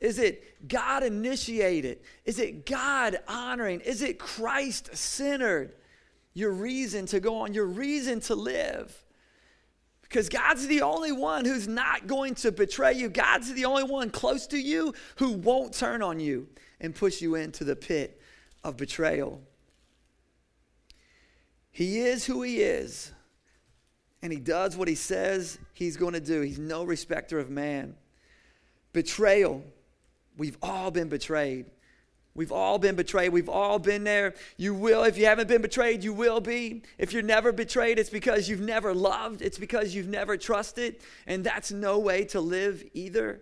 Is 0.00 0.18
it 0.18 0.68
God 0.68 1.02
initiated? 1.02 2.00
Is 2.24 2.38
it 2.38 2.66
God 2.66 3.18
honoring? 3.28 3.80
Is 3.80 4.02
it 4.02 4.18
Christ 4.18 4.96
centered? 4.96 5.74
Your 6.34 6.52
reason 6.52 7.06
to 7.06 7.20
go 7.20 7.38
on, 7.38 7.54
your 7.54 7.66
reason 7.66 8.20
to 8.20 8.34
live. 8.34 9.05
Because 10.08 10.28
God's 10.28 10.66
the 10.66 10.82
only 10.82 11.12
one 11.12 11.44
who's 11.44 11.66
not 11.66 12.06
going 12.06 12.34
to 12.36 12.52
betray 12.52 12.92
you. 12.92 13.08
God's 13.08 13.52
the 13.52 13.64
only 13.64 13.84
one 13.84 14.10
close 14.10 14.46
to 14.48 14.58
you 14.58 14.94
who 15.16 15.32
won't 15.32 15.74
turn 15.74 16.02
on 16.02 16.20
you 16.20 16.48
and 16.80 16.94
push 16.94 17.20
you 17.20 17.34
into 17.34 17.64
the 17.64 17.76
pit 17.76 18.20
of 18.62 18.76
betrayal. 18.76 19.40
He 21.70 21.98
is 21.98 22.24
who 22.24 22.42
He 22.42 22.62
is, 22.62 23.12
and 24.22 24.32
He 24.32 24.38
does 24.38 24.76
what 24.76 24.88
He 24.88 24.94
says 24.94 25.58
He's 25.74 25.96
going 25.96 26.14
to 26.14 26.20
do. 26.20 26.40
He's 26.40 26.58
no 26.58 26.84
respecter 26.84 27.38
of 27.38 27.50
man. 27.50 27.96
Betrayal, 28.92 29.62
we've 30.38 30.56
all 30.62 30.90
been 30.90 31.08
betrayed. 31.08 31.66
We've 32.36 32.52
all 32.52 32.78
been 32.78 32.94
betrayed. 32.94 33.32
We've 33.32 33.48
all 33.48 33.78
been 33.78 34.04
there. 34.04 34.34
You 34.58 34.74
will, 34.74 35.04
if 35.04 35.16
you 35.16 35.24
haven't 35.24 35.48
been 35.48 35.62
betrayed, 35.62 36.04
you 36.04 36.12
will 36.12 36.40
be. 36.40 36.82
If 36.98 37.12
you're 37.12 37.22
never 37.22 37.50
betrayed, 37.50 37.98
it's 37.98 38.10
because 38.10 38.48
you've 38.48 38.60
never 38.60 38.94
loved, 38.94 39.40
it's 39.40 39.58
because 39.58 39.94
you've 39.94 40.08
never 40.08 40.36
trusted. 40.36 40.96
And 41.26 41.42
that's 41.42 41.72
no 41.72 41.98
way 41.98 42.24
to 42.26 42.40
live 42.40 42.84
either. 42.92 43.40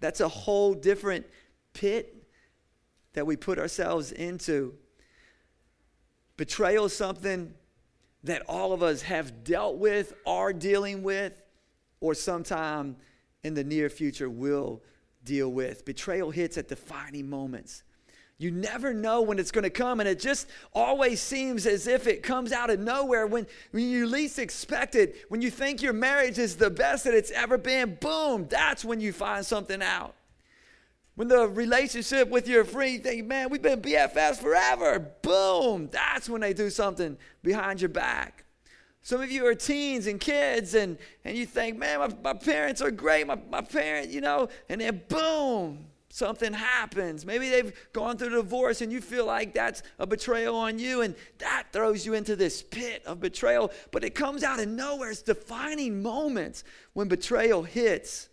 That's 0.00 0.20
a 0.20 0.28
whole 0.28 0.72
different 0.74 1.26
pit 1.74 2.16
that 3.12 3.26
we 3.26 3.36
put 3.36 3.58
ourselves 3.58 4.10
into. 4.12 4.74
Betrayal 6.38 6.86
is 6.86 6.96
something 6.96 7.52
that 8.24 8.42
all 8.48 8.72
of 8.72 8.82
us 8.82 9.02
have 9.02 9.44
dealt 9.44 9.76
with, 9.76 10.14
are 10.26 10.52
dealing 10.52 11.02
with, 11.02 11.42
or 12.00 12.14
sometime 12.14 12.96
in 13.44 13.54
the 13.54 13.64
near 13.64 13.90
future 13.90 14.30
will 14.30 14.82
deal 15.22 15.50
with. 15.50 15.84
Betrayal 15.84 16.30
hits 16.30 16.56
at 16.56 16.68
defining 16.68 17.28
moments. 17.28 17.82
You 18.42 18.50
never 18.50 18.92
know 18.92 19.22
when 19.22 19.38
it's 19.38 19.52
going 19.52 19.62
to 19.62 19.70
come, 19.70 20.00
and 20.00 20.08
it 20.08 20.18
just 20.18 20.48
always 20.74 21.20
seems 21.20 21.64
as 21.64 21.86
if 21.86 22.08
it 22.08 22.24
comes 22.24 22.50
out 22.50 22.70
of 22.70 22.80
nowhere 22.80 23.24
when, 23.24 23.46
when 23.70 23.88
you 23.88 24.04
least 24.04 24.40
expect 24.40 24.96
it. 24.96 25.26
When 25.28 25.40
you 25.40 25.48
think 25.48 25.80
your 25.80 25.92
marriage 25.92 26.38
is 26.38 26.56
the 26.56 26.68
best 26.68 27.04
that 27.04 27.14
it's 27.14 27.30
ever 27.30 27.56
been, 27.56 27.98
boom, 28.00 28.48
that's 28.50 28.84
when 28.84 29.00
you 29.00 29.12
find 29.12 29.46
something 29.46 29.80
out. 29.80 30.16
When 31.14 31.28
the 31.28 31.46
relationship 31.46 32.30
with 32.30 32.48
your 32.48 32.64
friend, 32.64 32.94
you 32.94 32.98
think, 32.98 33.26
man, 33.26 33.48
we've 33.48 33.62
been 33.62 33.80
BFFs 33.80 34.38
forever, 34.38 34.98
boom, 35.22 35.88
that's 35.92 36.28
when 36.28 36.40
they 36.40 36.52
do 36.52 36.68
something 36.68 37.16
behind 37.44 37.80
your 37.80 37.90
back. 37.90 38.44
Some 39.02 39.20
of 39.20 39.30
you 39.30 39.46
are 39.46 39.54
teens 39.54 40.08
and 40.08 40.18
kids, 40.18 40.74
and, 40.74 40.98
and 41.24 41.36
you 41.36 41.46
think, 41.46 41.78
man, 41.78 42.00
my, 42.00 42.08
my 42.24 42.34
parents 42.34 42.82
are 42.82 42.90
great, 42.90 43.24
my, 43.24 43.38
my 43.50 43.60
parent, 43.60 44.10
you 44.10 44.20
know, 44.20 44.48
and 44.68 44.80
then 44.80 45.02
boom, 45.08 45.86
something 46.12 46.52
happens. 46.52 47.24
Maybe 47.24 47.48
they've 47.48 47.72
gone 47.94 48.18
through 48.18 48.38
a 48.38 48.42
divorce 48.42 48.82
and 48.82 48.92
you 48.92 49.00
feel 49.00 49.24
like 49.24 49.54
that's 49.54 49.82
a 49.98 50.06
betrayal 50.06 50.54
on 50.54 50.78
you, 50.78 51.00
and 51.00 51.14
that 51.38 51.68
throws 51.72 52.04
you 52.04 52.12
into 52.12 52.36
this 52.36 52.62
pit 52.62 53.02
of 53.06 53.18
betrayal. 53.18 53.72
But 53.90 54.04
it 54.04 54.14
comes 54.14 54.42
out 54.42 54.60
of 54.60 54.68
nowhere. 54.68 55.10
It's 55.10 55.22
defining 55.22 56.02
moments 56.02 56.64
when 56.92 57.08
betrayal 57.08 57.62
hits. 57.62 58.28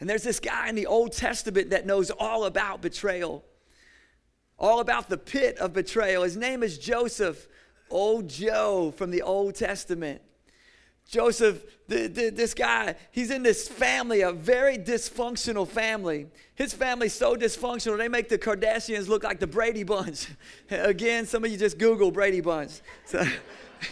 And 0.00 0.10
there's 0.10 0.24
this 0.24 0.40
guy 0.40 0.68
in 0.68 0.74
the 0.74 0.86
Old 0.86 1.12
Testament 1.12 1.70
that 1.70 1.86
knows 1.86 2.10
all 2.10 2.44
about 2.44 2.82
betrayal, 2.82 3.44
all 4.58 4.80
about 4.80 5.08
the 5.08 5.18
pit 5.18 5.56
of 5.58 5.72
betrayal. 5.72 6.24
His 6.24 6.36
name 6.36 6.64
is 6.64 6.76
Joseph, 6.76 7.46
old 7.88 8.28
Joe 8.28 8.92
from 8.96 9.12
the 9.12 9.22
Old 9.22 9.54
Testament. 9.54 10.22
Joseph, 11.08 11.62
this 11.88 12.54
guy, 12.54 12.94
he's 13.10 13.30
in 13.30 13.42
this 13.42 13.68
family, 13.68 14.22
a 14.22 14.32
very 14.32 14.78
dysfunctional 14.78 15.68
family. 15.68 16.26
His 16.54 16.72
family's 16.72 17.12
so 17.12 17.36
dysfunctional, 17.36 17.98
they 17.98 18.08
make 18.08 18.30
the 18.30 18.38
Kardashians 18.38 19.08
look 19.08 19.22
like 19.22 19.38
the 19.38 19.46
Brady 19.46 19.82
Bunch. 19.82 20.28
Again, 20.70 21.26
some 21.26 21.44
of 21.44 21.50
you 21.50 21.58
just 21.58 21.78
Google 21.78 22.10
Brady 22.10 22.40
Bunch. 22.40 22.80
So, 23.04 23.22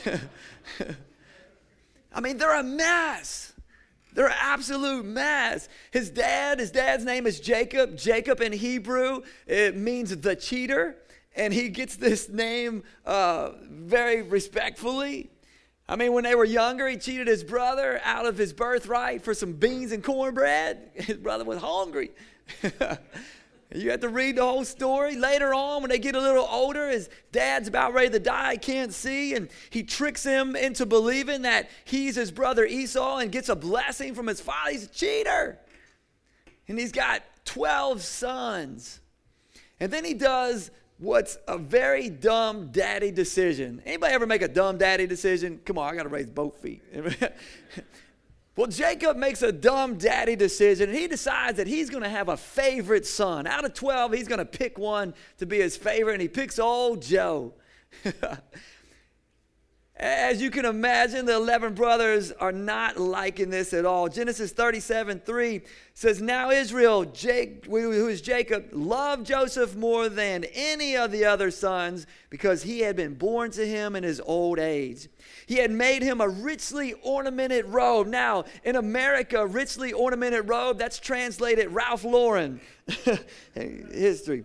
I 2.12 2.20
mean, 2.20 2.38
they're 2.38 2.58
a 2.58 2.62
mess. 2.62 3.52
They're 4.12 4.28
an 4.28 4.34
absolute 4.40 5.04
mess. 5.04 5.68
His 5.90 6.10
dad, 6.10 6.58
his 6.58 6.70
dad's 6.70 7.04
name 7.04 7.26
is 7.26 7.38
Jacob. 7.38 7.96
Jacob 7.96 8.40
in 8.40 8.52
Hebrew, 8.52 9.22
it 9.46 9.76
means 9.76 10.16
the 10.16 10.34
cheater. 10.34 10.96
And 11.36 11.52
he 11.52 11.68
gets 11.68 11.96
this 11.96 12.28
name 12.28 12.82
uh, 13.06 13.50
very 13.68 14.22
respectfully. 14.22 15.30
I 15.90 15.96
mean, 15.96 16.12
when 16.12 16.22
they 16.22 16.36
were 16.36 16.44
younger, 16.44 16.88
he 16.88 16.96
cheated 16.96 17.26
his 17.26 17.42
brother 17.42 18.00
out 18.04 18.24
of 18.24 18.38
his 18.38 18.52
birthright 18.52 19.22
for 19.22 19.34
some 19.34 19.54
beans 19.54 19.90
and 19.90 20.04
cornbread. 20.04 20.88
His 20.94 21.16
brother 21.16 21.44
was 21.44 21.58
hungry. 21.58 22.12
you 23.74 23.90
have 23.90 23.98
to 23.98 24.08
read 24.08 24.36
the 24.36 24.44
whole 24.44 24.64
story. 24.64 25.16
Later 25.16 25.52
on, 25.52 25.82
when 25.82 25.90
they 25.90 25.98
get 25.98 26.14
a 26.14 26.20
little 26.20 26.46
older, 26.48 26.88
his 26.88 27.10
dad's 27.32 27.66
about 27.66 27.92
ready 27.92 28.08
to 28.10 28.20
die, 28.20 28.56
can't 28.56 28.94
see, 28.94 29.34
and 29.34 29.48
he 29.70 29.82
tricks 29.82 30.22
him 30.22 30.54
into 30.54 30.86
believing 30.86 31.42
that 31.42 31.68
he's 31.84 32.14
his 32.14 32.30
brother 32.30 32.64
Esau 32.64 33.18
and 33.18 33.32
gets 33.32 33.48
a 33.48 33.56
blessing 33.56 34.14
from 34.14 34.28
his 34.28 34.40
father. 34.40 34.70
He's 34.70 34.84
a 34.84 34.88
cheater. 34.88 35.58
And 36.68 36.78
he's 36.78 36.92
got 36.92 37.22
12 37.46 38.00
sons. 38.02 39.00
And 39.80 39.92
then 39.92 40.04
he 40.04 40.14
does 40.14 40.70
what's 41.00 41.38
a 41.48 41.58
very 41.58 42.08
dumb 42.10 42.68
daddy 42.70 43.10
decision. 43.10 43.82
Anybody 43.84 44.14
ever 44.14 44.26
make 44.26 44.42
a 44.42 44.48
dumb 44.48 44.78
daddy 44.78 45.06
decision? 45.06 45.60
Come 45.64 45.78
on, 45.78 45.92
I 45.92 45.96
got 45.96 46.04
to 46.04 46.08
raise 46.08 46.28
both 46.28 46.58
feet. 46.58 46.82
well, 48.56 48.66
Jacob 48.66 49.16
makes 49.16 49.42
a 49.42 49.50
dumb 49.50 49.96
daddy 49.96 50.36
decision, 50.36 50.90
and 50.90 50.98
he 50.98 51.08
decides 51.08 51.56
that 51.56 51.66
he's 51.66 51.90
going 51.90 52.02
to 52.02 52.08
have 52.08 52.28
a 52.28 52.36
favorite 52.36 53.06
son. 53.06 53.46
Out 53.46 53.64
of 53.64 53.74
12, 53.74 54.12
he's 54.12 54.28
going 54.28 54.38
to 54.38 54.44
pick 54.44 54.78
one 54.78 55.14
to 55.38 55.46
be 55.46 55.58
his 55.58 55.76
favorite, 55.76 56.12
and 56.12 56.22
he 56.22 56.28
picks 56.28 56.58
old 56.58 57.02
Joe. 57.02 57.54
As 60.00 60.40
you 60.40 60.50
can 60.50 60.64
imagine, 60.64 61.26
the 61.26 61.34
11 61.34 61.74
brothers 61.74 62.32
are 62.32 62.52
not 62.52 62.96
liking 62.96 63.50
this 63.50 63.74
at 63.74 63.84
all. 63.84 64.08
Genesis 64.08 64.50
37 64.50 65.20
3 65.20 65.60
says, 65.92 66.22
Now 66.22 66.50
Israel, 66.50 67.04
Jake, 67.04 67.66
who 67.66 68.08
is 68.08 68.22
Jacob, 68.22 68.70
loved 68.72 69.26
Joseph 69.26 69.76
more 69.76 70.08
than 70.08 70.44
any 70.54 70.96
of 70.96 71.12
the 71.12 71.26
other 71.26 71.50
sons 71.50 72.06
because 72.30 72.62
he 72.62 72.80
had 72.80 72.96
been 72.96 73.12
born 73.12 73.50
to 73.50 73.66
him 73.66 73.94
in 73.94 74.02
his 74.02 74.22
old 74.24 74.58
age. 74.58 75.10
He 75.44 75.56
had 75.56 75.70
made 75.70 76.00
him 76.00 76.22
a 76.22 76.28
richly 76.30 76.94
ornamented 77.02 77.66
robe. 77.66 78.06
Now, 78.06 78.44
in 78.64 78.76
America, 78.76 79.46
richly 79.46 79.92
ornamented 79.92 80.48
robe, 80.48 80.78
that's 80.78 80.98
translated 80.98 81.72
Ralph 81.72 82.04
Lauren 82.04 82.62
history. 83.54 84.44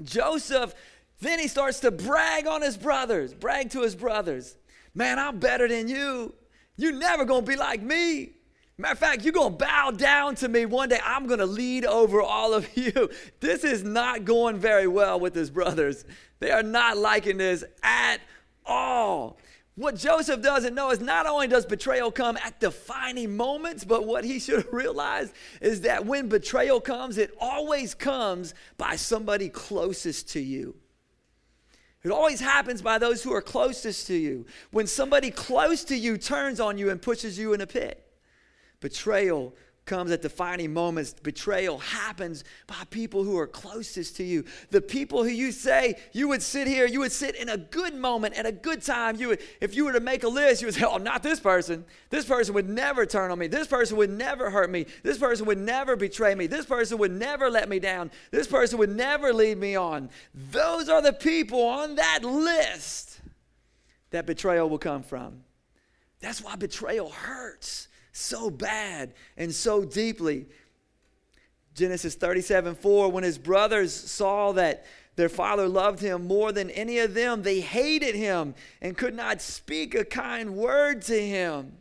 Joseph 0.00 0.74
then 1.20 1.38
he 1.38 1.48
starts 1.48 1.80
to 1.80 1.90
brag 1.90 2.46
on 2.46 2.62
his 2.62 2.76
brothers, 2.76 3.34
brag 3.34 3.70
to 3.70 3.82
his 3.82 3.94
brothers. 3.94 4.56
Man, 4.94 5.18
I'm 5.18 5.38
better 5.38 5.68
than 5.68 5.88
you. 5.88 6.34
You're 6.76 6.92
never 6.92 7.24
to 7.44 7.50
be 7.50 7.56
like 7.56 7.82
me. 7.82 8.32
Matter 8.78 8.92
of 8.92 8.98
fact, 8.98 9.24
you're 9.24 9.34
to 9.52 9.58
bow 9.58 9.90
down 9.90 10.34
to 10.36 10.48
me 10.48 10.64
one 10.64 10.88
day. 10.88 10.98
I'm 11.04 11.26
to 11.40 11.46
lead 11.46 11.84
over 11.84 12.22
all 12.22 12.54
of 12.54 12.66
you. 12.76 13.10
This 13.38 13.62
is 13.62 13.84
not 13.84 14.24
going 14.24 14.56
very 14.56 14.86
well 14.86 15.20
with 15.20 15.34
his 15.34 15.50
brothers. 15.50 16.06
They 16.38 16.50
are 16.50 16.62
not 16.62 16.96
liking 16.96 17.36
this 17.36 17.62
at 17.82 18.18
all. 18.64 19.36
What 19.74 19.96
Joseph 19.96 20.42
doesn't 20.42 20.74
know 20.74 20.90
is 20.90 21.00
not 21.00 21.26
only 21.26 21.46
does 21.46 21.66
betrayal 21.66 22.10
come 22.10 22.38
at 22.38 22.58
defining 22.58 23.36
moments, 23.36 23.84
but 23.84 24.06
what 24.06 24.24
he 24.24 24.38
should 24.40 24.56
have 24.56 24.72
realized 24.72 25.34
is 25.60 25.82
that 25.82 26.06
when 26.06 26.28
betrayal 26.28 26.80
comes, 26.80 27.18
it 27.18 27.34
always 27.38 27.94
comes 27.94 28.54
by 28.78 28.96
somebody 28.96 29.50
closest 29.50 30.30
to 30.30 30.40
you. 30.40 30.74
It 32.02 32.10
always 32.10 32.40
happens 32.40 32.80
by 32.80 32.98
those 32.98 33.22
who 33.22 33.32
are 33.32 33.42
closest 33.42 34.06
to 34.06 34.14
you. 34.14 34.46
When 34.70 34.86
somebody 34.86 35.30
close 35.30 35.84
to 35.84 35.96
you 35.96 36.16
turns 36.16 36.58
on 36.58 36.78
you 36.78 36.90
and 36.90 37.00
pushes 37.00 37.38
you 37.38 37.52
in 37.52 37.60
a 37.60 37.66
pit. 37.66 38.06
Betrayal 38.80 39.54
comes 39.90 40.12
at 40.12 40.22
defining 40.22 40.72
moments. 40.72 41.12
Betrayal 41.12 41.78
happens 41.78 42.44
by 42.68 42.84
people 42.90 43.24
who 43.24 43.36
are 43.36 43.46
closest 43.48 44.16
to 44.16 44.22
you. 44.22 44.44
The 44.70 44.80
people 44.80 45.24
who 45.24 45.30
you 45.30 45.50
say 45.50 45.96
you 46.12 46.28
would 46.28 46.42
sit 46.42 46.68
here, 46.68 46.86
you 46.86 47.00
would 47.00 47.10
sit 47.10 47.34
in 47.34 47.48
a 47.48 47.56
good 47.56 47.96
moment 47.96 48.36
at 48.36 48.46
a 48.46 48.52
good 48.52 48.82
time. 48.82 49.16
You 49.16 49.28
would, 49.28 49.42
if 49.60 49.74
you 49.74 49.84
were 49.84 49.92
to 49.92 50.00
make 50.00 50.22
a 50.22 50.28
list, 50.28 50.62
you 50.62 50.68
would 50.68 50.76
say, 50.76 50.84
"Oh, 50.84 50.98
not 50.98 51.24
this 51.24 51.40
person. 51.40 51.84
This 52.08 52.24
person 52.24 52.54
would 52.54 52.68
never 52.68 53.04
turn 53.04 53.32
on 53.32 53.38
me. 53.40 53.48
This 53.48 53.66
person 53.66 53.96
would 53.96 54.10
never 54.10 54.48
hurt 54.48 54.70
me. 54.70 54.86
This 55.02 55.18
person 55.18 55.44
would 55.46 55.58
never 55.58 55.96
betray 55.96 56.36
me. 56.36 56.46
This 56.46 56.66
person 56.66 56.96
would 56.98 57.10
never 57.10 57.50
let 57.50 57.68
me 57.68 57.80
down. 57.80 58.12
This 58.30 58.46
person 58.46 58.78
would 58.78 58.94
never 58.96 59.34
lead 59.34 59.58
me 59.58 59.74
on." 59.74 60.08
Those 60.32 60.88
are 60.88 61.02
the 61.02 61.12
people 61.12 61.62
on 61.64 61.96
that 61.96 62.24
list 62.24 63.20
that 64.10 64.24
betrayal 64.24 64.70
will 64.70 64.78
come 64.78 65.02
from. 65.02 65.42
That's 66.20 66.40
why 66.40 66.54
betrayal 66.54 67.10
hurts 67.10 67.88
so 68.20 68.50
bad 68.50 69.14
and 69.36 69.54
so 69.54 69.84
deeply. 69.84 70.46
Genesis 71.74 72.14
37 72.14 72.74
4, 72.74 73.10
when 73.10 73.24
his 73.24 73.38
brothers 73.38 73.92
saw 73.94 74.52
that 74.52 74.84
their 75.16 75.28
father 75.28 75.68
loved 75.68 76.00
him 76.00 76.26
more 76.26 76.52
than 76.52 76.70
any 76.70 76.98
of 76.98 77.14
them, 77.14 77.42
they 77.42 77.60
hated 77.60 78.14
him 78.14 78.54
and 78.80 78.96
could 78.96 79.14
not 79.14 79.40
speak 79.40 79.94
a 79.94 80.04
kind 80.04 80.54
word 80.54 81.02
to 81.02 81.20
him. 81.20 81.79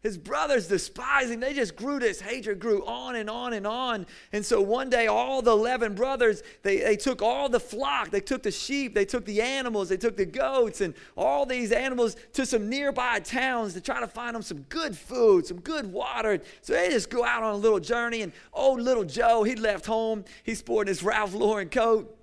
His 0.00 0.16
brothers 0.16 0.68
despising, 0.68 1.40
they 1.40 1.52
just 1.52 1.74
grew 1.74 1.98
this 1.98 2.20
hatred, 2.20 2.60
grew 2.60 2.86
on 2.86 3.16
and 3.16 3.28
on 3.28 3.52
and 3.52 3.66
on. 3.66 4.06
And 4.32 4.46
so 4.46 4.60
one 4.60 4.88
day, 4.88 5.08
all 5.08 5.42
the 5.42 5.50
11 5.50 5.96
brothers, 5.96 6.44
they, 6.62 6.78
they 6.78 6.94
took 6.94 7.20
all 7.20 7.48
the 7.48 7.58
flock, 7.58 8.10
they 8.10 8.20
took 8.20 8.44
the 8.44 8.52
sheep, 8.52 8.94
they 8.94 9.04
took 9.04 9.24
the 9.24 9.42
animals, 9.42 9.88
they 9.88 9.96
took 9.96 10.16
the 10.16 10.24
goats, 10.24 10.82
and 10.82 10.94
all 11.16 11.44
these 11.44 11.72
animals 11.72 12.14
to 12.34 12.46
some 12.46 12.68
nearby 12.68 13.18
towns 13.18 13.74
to 13.74 13.80
try 13.80 13.98
to 13.98 14.06
find 14.06 14.36
them 14.36 14.42
some 14.42 14.60
good 14.68 14.96
food, 14.96 15.46
some 15.46 15.60
good 15.60 15.92
water. 15.92 16.40
So 16.62 16.74
they 16.74 16.90
just 16.90 17.10
go 17.10 17.24
out 17.24 17.42
on 17.42 17.54
a 17.54 17.58
little 17.58 17.80
journey. 17.80 18.22
And 18.22 18.32
old 18.52 18.80
little 18.80 19.04
Joe, 19.04 19.42
he 19.42 19.56
left 19.56 19.84
home, 19.84 20.24
he's 20.44 20.60
sporting 20.60 20.90
his 20.90 21.02
Ralph 21.02 21.34
Lauren 21.34 21.70
coat, 21.70 22.16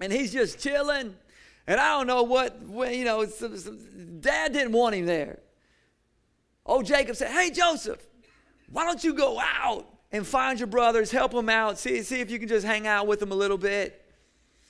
and 0.00 0.12
he's 0.12 0.32
just 0.32 0.60
chilling. 0.60 1.16
And 1.66 1.80
I 1.80 1.98
don't 1.98 2.06
know 2.06 2.22
what, 2.22 2.60
you 2.92 3.04
know, 3.04 3.26
dad 4.20 4.52
didn't 4.52 4.72
want 4.72 4.94
him 4.94 5.04
there. 5.04 5.40
Oh, 6.68 6.82
Jacob 6.82 7.16
said, 7.16 7.30
Hey, 7.30 7.50
Joseph, 7.50 8.06
why 8.70 8.84
don't 8.84 9.02
you 9.02 9.14
go 9.14 9.40
out 9.40 9.88
and 10.12 10.26
find 10.26 10.60
your 10.60 10.66
brothers, 10.66 11.10
help 11.10 11.32
them 11.32 11.48
out, 11.48 11.78
see, 11.78 12.02
see 12.02 12.20
if 12.20 12.30
you 12.30 12.38
can 12.38 12.48
just 12.48 12.66
hang 12.66 12.86
out 12.86 13.06
with 13.06 13.20
them 13.20 13.32
a 13.32 13.34
little 13.34 13.56
bit? 13.56 14.04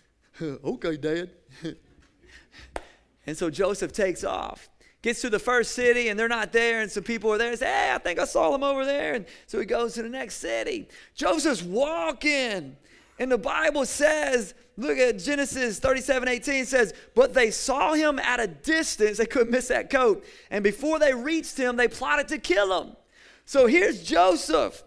okay, 0.43 0.97
Dad. 0.97 1.31
and 3.27 3.37
so 3.37 3.51
Joseph 3.51 3.93
takes 3.93 4.23
off, 4.23 4.69
gets 5.03 5.21
to 5.23 5.31
the 5.31 5.41
first 5.41 5.73
city, 5.73 6.09
and 6.09 6.19
they're 6.19 6.29
not 6.29 6.53
there, 6.53 6.81
and 6.81 6.91
some 6.91 7.03
people 7.03 7.33
are 7.33 7.39
there 7.39 7.51
and 7.51 7.59
say, 7.59 7.67
Hey, 7.67 7.93
I 7.93 7.99
think 7.99 8.21
I 8.21 8.25
saw 8.25 8.53
them 8.53 8.63
over 8.63 8.85
there. 8.85 9.15
And 9.15 9.27
so 9.47 9.59
he 9.59 9.67
goes 9.67 9.95
to 9.95 10.03
the 10.03 10.09
next 10.09 10.37
city. 10.37 10.89
Joseph's 11.17 11.65
walking. 11.65 12.77
And 13.19 13.33
the 13.33 13.39
Bible 13.39 13.85
says, 13.85 14.55
look 14.77 14.97
at 14.99 15.19
Genesis 15.19 15.79
37 15.79 16.29
18 16.29 16.65
says, 16.67 16.95
But 17.15 17.35
they 17.35 17.51
saw 17.51 17.95
him 17.95 18.19
at 18.19 18.41
a 18.41 18.47
distance. 18.47 19.19
They 19.19 19.27
couldn't 19.27 19.51
miss 19.51 19.69
that 19.69 19.91
coat. 19.91 20.25
And 20.51 20.63
before 20.63 20.99
they 20.99 21.15
reached 21.15 21.57
him, 21.57 21.77
they 21.77 21.89
plotted 21.89 22.29
to 22.29 22.39
kill 22.39 22.81
him. 22.81 22.97
So 23.45 23.67
here's 23.67 24.03
Joseph, 24.03 24.85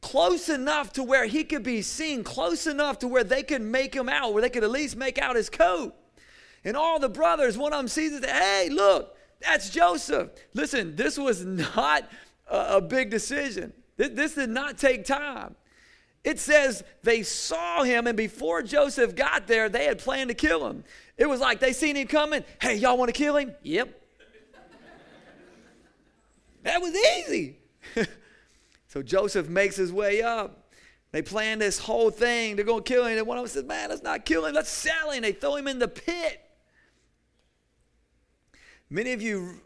close 0.00 0.48
enough 0.48 0.92
to 0.94 1.02
where 1.02 1.26
he 1.26 1.44
could 1.44 1.62
be 1.62 1.82
seen, 1.82 2.24
close 2.24 2.66
enough 2.66 2.98
to 3.00 3.08
where 3.08 3.24
they 3.24 3.42
could 3.42 3.62
make 3.62 3.94
him 3.94 4.08
out, 4.08 4.32
where 4.32 4.42
they 4.42 4.50
could 4.50 4.64
at 4.64 4.70
least 4.70 4.96
make 4.96 5.18
out 5.18 5.36
his 5.36 5.50
coat. 5.50 5.94
And 6.64 6.76
all 6.76 6.98
the 6.98 7.08
brothers, 7.08 7.56
one 7.56 7.72
of 7.72 7.78
them 7.78 7.88
sees 7.88 8.12
it, 8.12 8.24
hey, 8.24 8.68
look, 8.70 9.16
that's 9.40 9.70
Joseph. 9.70 10.30
Listen, 10.54 10.96
this 10.96 11.18
was 11.18 11.44
not 11.76 12.10
a, 12.48 12.80
big 12.80 13.10
decision. 13.10 13.72
This 13.96 14.34
did 14.34 14.50
not 14.50 14.78
take 14.78 15.04
time. 15.04 15.54
It 16.22 16.38
says 16.38 16.84
they 17.02 17.22
saw 17.22 17.82
him, 17.82 18.06
and 18.06 18.16
before 18.16 18.62
Joseph 18.62 19.14
got 19.14 19.46
there, 19.46 19.68
they 19.68 19.86
had 19.86 19.98
planned 19.98 20.28
to 20.28 20.34
kill 20.34 20.66
him. 20.66 20.84
It 21.16 21.26
was 21.26 21.40
like 21.40 21.60
they 21.60 21.72
seen 21.72 21.96
him 21.96 22.06
coming. 22.08 22.44
Hey, 22.60 22.76
y'all 22.76 22.98
want 22.98 23.08
to 23.08 23.18
kill 23.18 23.36
him? 23.36 23.54
Yep. 23.62 24.02
that 26.62 26.80
was 26.80 26.94
easy. 27.18 27.56
so 28.88 29.02
Joseph 29.02 29.48
makes 29.48 29.76
his 29.76 29.92
way 29.92 30.22
up. 30.22 30.72
They 31.12 31.22
plan 31.22 31.58
this 31.58 31.78
whole 31.78 32.10
thing. 32.10 32.54
They're 32.54 32.64
going 32.64 32.84
to 32.84 32.88
kill 32.88 33.06
him. 33.06 33.18
And 33.18 33.26
one 33.26 33.38
of 33.38 33.44
them 33.44 33.48
says, 33.48 33.64
Man, 33.64 33.88
let's 33.88 34.02
not 34.02 34.24
kill 34.24 34.46
him. 34.46 34.54
Let's 34.54 34.70
sell 34.70 35.10
him. 35.10 35.22
They 35.22 35.32
throw 35.32 35.56
him 35.56 35.66
in 35.66 35.78
the 35.78 35.88
pit. 35.88 36.40
Many 38.88 39.12
of 39.12 39.22
you 39.22 39.60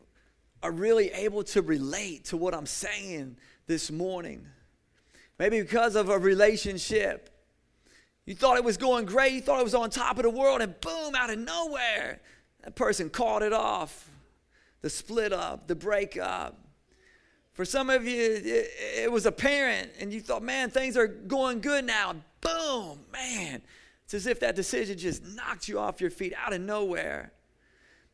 are 0.63 0.71
really 0.71 1.11
able 1.11 1.45
to 1.45 1.63
relate 1.63 2.27
to 2.27 2.37
what 2.37 2.55
I'm 2.55 2.67
saying 2.67 3.37
this 3.67 3.91
morning. 3.91 4.47
Maybe 5.39 5.61
because 5.61 5.97
of 5.97 6.09
a 6.09 6.19
relationship. 6.19 7.31
You 8.27 8.35
thought 8.35 8.57
it 8.57 8.65
was 8.65 8.77
going 8.77 9.05
great, 9.05 9.33
you 9.33 9.41
thought 9.41 9.61
it 9.61 9.65
was 9.65 9.75
on 9.75 9.91
top 9.91 10.17
of 10.17 10.23
the 10.23 10.31
world, 10.31 10.63
and 10.63 10.81
boom, 10.81 11.15
out 11.15 11.31
of 11.31 11.39
nowhere, 11.39 12.21
that 12.63 12.75
person 12.75 13.11
called 13.11 13.43
it 13.43 13.53
off. 13.53 14.09
The 14.81 14.91
split 14.91 15.33
up, 15.33 15.67
the 15.67 15.75
break 15.75 16.17
up. 16.17 16.59
For 17.53 17.65
some 17.65 17.89
of 17.89 18.07
you, 18.07 18.21
it, 18.21 18.71
it 19.05 19.13
was 19.13 19.27
a 19.27 19.33
parent, 19.33 19.93
and 20.01 20.13
you 20.13 20.21
thought, 20.21 20.43
man, 20.43 20.71
things 20.71 20.97
are 20.97 21.07
going 21.07 21.61
good 21.61 21.85
now. 21.85 22.17
Boom, 22.41 23.01
man. 23.13 23.63
It's 24.05 24.15
as 24.15 24.27
if 24.27 24.41
that 24.41 24.55
decision 24.55 24.99
just 24.99 25.25
knocked 25.25 25.69
you 25.69 25.79
off 25.79 26.01
your 26.01 26.11
feet 26.11 26.35
out 26.37 26.53
of 26.53 26.61
nowhere. 26.61 27.33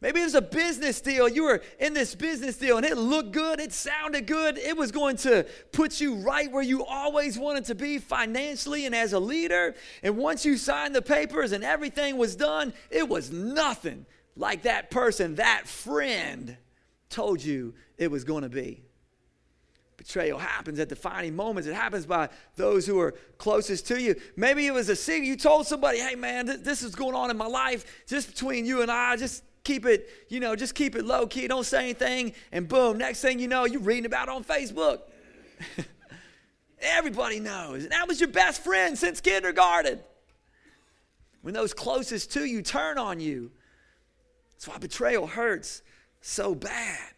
Maybe 0.01 0.21
it 0.21 0.25
was 0.25 0.35
a 0.35 0.43
business 0.43 1.01
deal. 1.01 1.29
You 1.29 1.45
were 1.45 1.63
in 1.79 1.93
this 1.93 2.15
business 2.15 2.57
deal 2.57 2.79
and 2.79 2.87
it 2.87 2.97
looked 2.97 3.33
good, 3.33 3.61
it 3.61 3.73
sounded 3.73 4.27
good, 4.27 4.57
it 4.57 4.77
was 4.77 4.91
going 4.93 5.17
to 5.19 5.47
put 5.73 6.01
you 6.01 6.17
right 6.17 6.51
where 6.51 6.63
you 6.63 6.85
always 6.85 7.39
wanted 7.39 7.67
to 7.67 7.75
be 7.75 7.99
financially 7.99 8.87
and 8.87 8.95
as 8.95 9.13
a 9.13 9.21
leader. 9.21 9.75
And 10.03 10.17
once 10.17 10.45
you 10.47 10.57
signed 10.57 10.95
the 10.95 11.03
papers 11.03 11.53
and 11.53 11.63
everything 11.63 12.17
was 12.17 12.35
done, 12.35 12.73
it 12.91 13.09
was 13.09 13.31
nothing 13.31 14.07
like 14.37 14.63
that 14.63 14.91
person, 14.91 15.35
that 15.35 15.69
friend 15.69 16.57
told 17.11 17.45
you 17.45 17.75
it 17.99 18.11
was 18.11 18.25
going 18.25 18.43
to 18.43 18.49
be. 18.49 18.83
Betrayal 19.99 20.39
happens 20.39 20.79
at 20.79 20.89
defining 20.89 21.37
moments. 21.37 21.69
It 21.69 21.75
happens 21.75 22.07
by 22.07 22.31
those 22.57 22.87
who 22.87 22.99
are 23.01 23.13
closest 23.37 23.87
to 23.89 24.01
you. 24.01 24.15
Maybe 24.35 24.67
it 24.67 24.73
was 24.73 24.89
a 24.89 24.97
secret. 24.97 25.27
You 25.27 25.37
told 25.37 25.67
somebody, 25.67 25.99
hey, 25.99 26.15
man, 26.15 26.47
th- 26.47 26.61
this 26.61 26.83
is 26.83 26.95
going 26.95 27.15
on 27.15 27.31
in 27.31 27.37
my 27.37 27.47
life 27.47 27.85
just 28.07 28.29
between 28.29 28.65
you 28.65 28.81
and 28.81 28.91
I. 28.91 29.17
Just 29.17 29.45
keep 29.65 29.87
it, 29.87 30.09
you 30.29 30.41
know, 30.41 30.57
just 30.57 30.75
keep 30.75 30.97
it 30.97 31.05
low 31.05 31.27
key. 31.27 31.47
Don't 31.49 31.65
say 31.65 31.85
anything. 31.85 32.33
And 32.53 32.69
boom, 32.69 32.99
next 32.99 33.21
thing 33.21 33.39
you 33.39 33.49
know, 33.49 33.65
you're 33.65 33.81
reading 33.81 34.07
about 34.07 34.29
on 34.29 34.45
Facebook. 34.45 35.01
Everybody 36.81 37.41
knows. 37.41 37.83
And 37.83 37.93
that 37.93 38.09
was 38.09 38.21
your 38.21 38.31
best 38.31 38.63
friend 38.65 38.99
since 38.99 39.21
kindergarten. 39.21 40.01
When 41.43 41.55
those 41.55 41.73
closest 41.73 42.33
to 42.33 42.45
you 42.45 42.63
turn 42.63 42.99
on 42.99 43.21
you. 43.21 43.51
That's 44.53 44.69
why 44.69 44.79
betrayal 44.79 45.27
hurts 45.27 45.83
so 46.21 46.55
bad. 46.55 47.13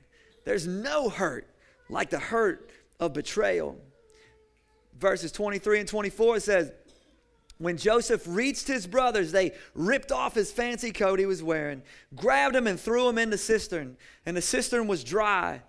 There's 0.45 0.67
no 0.67 1.09
hurt 1.09 1.49
like 1.89 2.11
the 2.11 2.19
hurt 2.19 2.71
of 3.01 3.13
betrayal. 3.13 3.79
Verses 4.99 5.33
23 5.33 5.81
and 5.81 5.89
24 5.89 6.41
says, 6.41 6.73
when 7.59 7.77
Joseph 7.77 8.25
reached 8.27 8.67
his 8.67 8.87
brothers, 8.87 9.33
they 9.33 9.53
ripped 9.75 10.11
off 10.11 10.35
his 10.35 10.51
fancy 10.51 10.91
coat 10.91 11.19
he 11.19 11.27
was 11.27 11.43
wearing, 11.43 11.83
grabbed 12.15 12.57
him, 12.57 12.67
and 12.67 12.79
threw 12.79 13.09
him 13.09 13.19
in 13.19 13.31
the 13.31 13.39
cistern. 13.39 13.97
And 14.27 14.37
the 14.37 14.43
cistern 14.43 14.87
was 14.89 15.05
dry. 15.05 15.63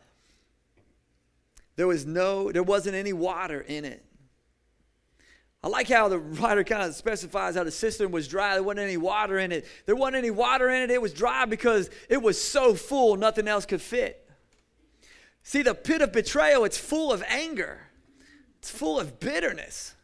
There 1.75 1.87
was 1.87 2.05
no, 2.05 2.51
there 2.51 2.63
wasn't 2.63 2.95
any 2.95 3.13
water 3.13 3.61
in 3.61 3.85
it. 3.85 4.03
I 5.63 5.69
like 5.69 5.87
how 5.87 6.09
the 6.09 6.19
writer 6.19 6.63
kind 6.63 6.83
of 6.83 6.93
specifies 6.93 7.55
how 7.55 7.63
the 7.63 7.71
cistern 7.71 8.11
was 8.11 8.27
dry. 8.27 8.55
There 8.55 8.63
wasn't 8.63 8.81
any 8.81 8.97
water 8.97 9.39
in 9.39 9.53
it. 9.53 9.65
There 9.85 9.95
wasn't 9.95 10.17
any 10.17 10.31
water 10.31 10.69
in 10.69 10.83
it. 10.83 10.91
It 10.91 11.01
was 11.01 11.13
dry 11.13 11.45
because 11.45 11.89
it 12.09 12.21
was 12.21 12.41
so 12.41 12.75
full, 12.75 13.15
nothing 13.15 13.47
else 13.47 13.65
could 13.65 13.81
fit. 13.81 14.29
See, 15.41 15.61
the 15.61 15.73
pit 15.73 16.01
of 16.01 16.11
betrayal, 16.11 16.65
it's 16.65 16.77
full 16.77 17.13
of 17.13 17.23
anger, 17.27 17.79
it's 18.59 18.71
full 18.71 18.99
of 18.99 19.19
bitterness. 19.19 19.95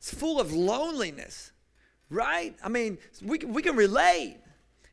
It's 0.00 0.14
full 0.14 0.40
of 0.40 0.50
loneliness, 0.54 1.52
right? 2.08 2.56
I 2.64 2.70
mean, 2.70 2.96
we, 3.22 3.36
we 3.40 3.60
can 3.60 3.76
relate. 3.76 4.38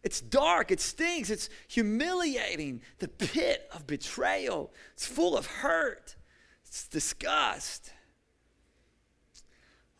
It's 0.03 0.19
dark, 0.19 0.69
it 0.69 0.81
stinks, 0.81 1.29
it's 1.29 1.49
humiliating. 1.69 2.81
The 2.99 3.07
pit 3.07 3.69
of 3.73 3.87
betrayal, 3.87 4.73
it's 4.93 5.05
full 5.05 5.37
of 5.37 5.45
hurt, 5.45 6.17
it's 6.65 6.89
disgust. 6.89 7.93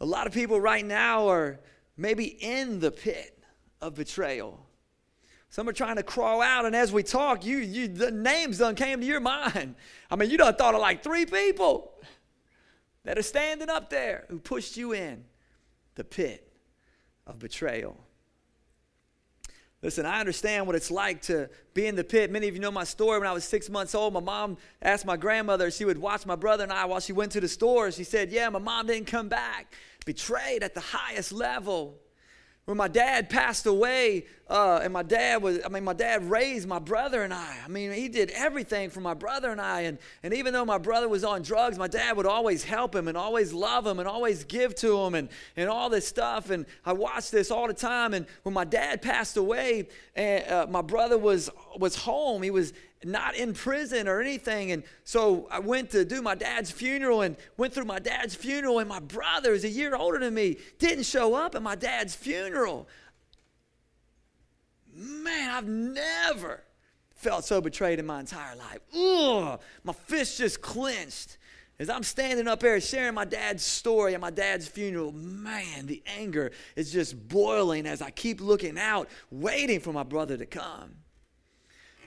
A 0.02 0.06
lot 0.06 0.28
of 0.28 0.34
people 0.34 0.60
right 0.60 0.86
now 0.86 1.30
are 1.30 1.62
maybe 1.96 2.26
in 2.26 2.82
the 2.82 2.92
pit 2.92 3.42
of 3.80 3.96
betrayal. 3.96 4.60
Some 5.50 5.70
are 5.70 5.74
trying 5.74 5.96
to 5.96 6.04
crawl 6.04 6.42
out, 6.42 6.66
and 6.66 6.76
as 6.76 6.92
we 6.92 7.02
talk, 7.02 7.46
you, 7.46 7.60
you 7.60 7.88
the 7.88 8.12
names 8.12 8.58
done 8.58 8.76
came 8.76 9.00
to 9.00 9.06
your 9.06 9.20
mind. 9.22 9.76
I 10.12 10.18
mean, 10.18 10.30
you 10.30 10.38
done 10.38 10.54
thought 10.56 10.76
of 10.76 10.82
like 10.82 11.02
three 11.02 11.26
people 11.26 11.94
that 13.08 13.18
are 13.18 13.24
standing 13.24 13.70
up 13.70 13.90
there 13.90 14.26
who 14.28 14.38
pushed 14.38 14.76
you 14.76 14.92
in 14.92 15.24
the 15.96 16.04
pit 16.04 16.52
of 17.26 17.40
betrayal. 17.40 17.98
Listen, 19.82 20.06
I 20.06 20.20
understand 20.20 20.68
what 20.68 20.76
it's 20.76 20.92
like 20.92 21.22
to 21.22 21.50
be 21.74 21.88
in 21.88 21.96
the 21.96 22.04
pit. 22.04 22.30
Many 22.30 22.50
of 22.50 22.56
you 22.56 22.60
know 22.60 22.70
my 22.70 22.84
story. 22.84 23.18
When 23.18 23.30
I 23.30 23.32
was 23.32 23.46
six 23.46 23.70
months 23.70 23.96
old, 23.96 24.14
my 24.14 24.20
mom 24.20 24.58
asked 24.82 25.06
my 25.06 25.16
grandmother 25.16 25.72
she 25.72 25.86
would 25.86 25.98
watch 25.98 26.26
my 26.26 26.36
brother 26.36 26.64
and 26.64 26.74
I 26.74 26.84
while 26.84 27.00
she 27.00 27.14
went 27.14 27.32
to 27.32 27.40
the 27.40 27.48
store. 27.48 27.90
She 27.94 28.04
said, 28.04 28.30
Yeah, 28.30 28.50
my 28.50 28.60
mom 28.60 28.88
didn't 28.88 29.08
come 29.08 29.30
back. 29.30 29.74
Betrayed 30.06 30.62
at 30.62 30.74
the 30.74 30.82
highest 30.82 31.32
level 31.32 32.02
when 32.66 32.76
my 32.76 32.90
dad 32.90 33.30
passed 33.30 33.66
away, 33.66 34.26
uh, 34.50 34.80
and 34.82 34.94
my 34.94 35.04
dad 35.04 35.42
was, 35.42 35.60
I 35.66 35.70
mean, 35.70 35.84
my 35.84 35.94
dad 35.94 36.24
raised 36.30 36.68
my 36.68 36.80
brother 36.80 37.24
and 37.24 37.34
I. 37.34 37.58
I 37.64 37.68
mean, 37.68 37.92
he 37.92 38.08
did 38.08 38.32
everything 38.32 38.90
for 38.90 39.02
my 39.02 39.14
brother 39.14 39.52
and 39.52 39.60
I. 39.60 39.82
And, 39.82 39.98
and 40.24 40.34
even 40.34 40.54
though 40.54 40.64
my 40.64 40.78
brother 40.78 41.10
was 41.10 41.26
on 41.26 41.42
drugs, 41.42 41.78
my 41.78 41.88
dad 41.88 42.16
would 42.16 42.26
always 42.26 42.64
help 42.64 42.96
him 42.96 43.10
and 43.10 43.18
always 43.18 43.52
love 43.52 43.86
him 43.86 44.00
and 44.00 44.08
always 44.08 44.46
give 44.46 44.74
to 44.76 45.02
him 45.02 45.16
and, 45.16 45.28
and 45.58 45.70
all 45.70 45.90
this 45.90 46.08
stuff. 46.08 46.50
And 46.50 46.66
I 46.86 46.94
watched 46.94 47.32
this 47.32 47.52
all 47.52 47.68
the 47.68 47.74
time. 47.74 48.14
And 48.14 48.26
when 48.44 48.54
my 48.54 48.64
dad 48.64 49.02
passed 49.02 49.36
away, 49.36 49.90
uh, 50.16 50.66
my 50.70 50.82
brother 50.82 51.18
was, 51.18 51.50
was 51.78 51.98
home, 51.98 52.42
he 52.42 52.52
was 52.52 52.72
not 53.04 53.36
in 53.36 53.54
prison 53.54 54.08
or 54.08 54.22
anything. 54.22 54.72
And 54.72 54.84
so 55.04 55.48
I 55.52 55.60
went 55.60 55.90
to 55.92 56.06
do 56.06 56.22
my 56.22 56.36
dad's 56.36 56.72
funeral 56.72 57.22
and 57.22 57.36
went 57.58 57.74
through 57.74 57.86
my 57.86 58.00
dad's 58.00 58.34
funeral. 58.34 58.80
And 58.80 58.88
my 58.88 59.00
brother 59.00 59.52
is 59.54 59.66
a 59.66 59.70
year 59.70 59.96
older 59.96 60.20
than 60.20 60.34
me, 60.34 60.58
didn't 60.80 61.04
show 61.04 61.34
up 61.34 61.54
at 61.54 61.62
my 61.62 61.76
dad's 61.76 62.16
funeral. 62.16 62.88
Man, 64.98 65.52
I've 65.52 65.68
never 65.68 66.64
felt 67.16 67.46
so 67.46 67.62
betrayed 67.62 68.00
in 68.00 68.06
my 68.06 68.20
entire 68.20 68.56
life. 68.56 68.80
Ugh, 68.96 69.60
my 69.84 69.94
fist 69.94 70.40
just 70.40 70.62
clenched. 70.62 71.38
As 71.80 71.92
I'm 71.92 72.02
standing 72.02 72.48
up 72.48 72.60
there 72.60 72.82
sharing 72.82 73.14
my 73.14 73.26
dad's 73.26 73.64
story 73.64 74.16
at 74.16 74.20
my 74.20 74.32
dad's 74.32 74.68
funeral, 74.68 75.12
man, 75.12 75.86
the 75.86 76.02
anger 76.18 76.52
is 76.76 76.92
just 76.92 77.28
boiling 77.28 77.86
as 77.86 78.02
I 78.02 78.10
keep 78.10 78.42
looking 78.42 78.80
out, 78.80 79.08
waiting 79.30 79.80
for 79.80 79.94
my 79.94 80.02
brother 80.02 80.38
to 80.38 80.46
come. 80.48 80.96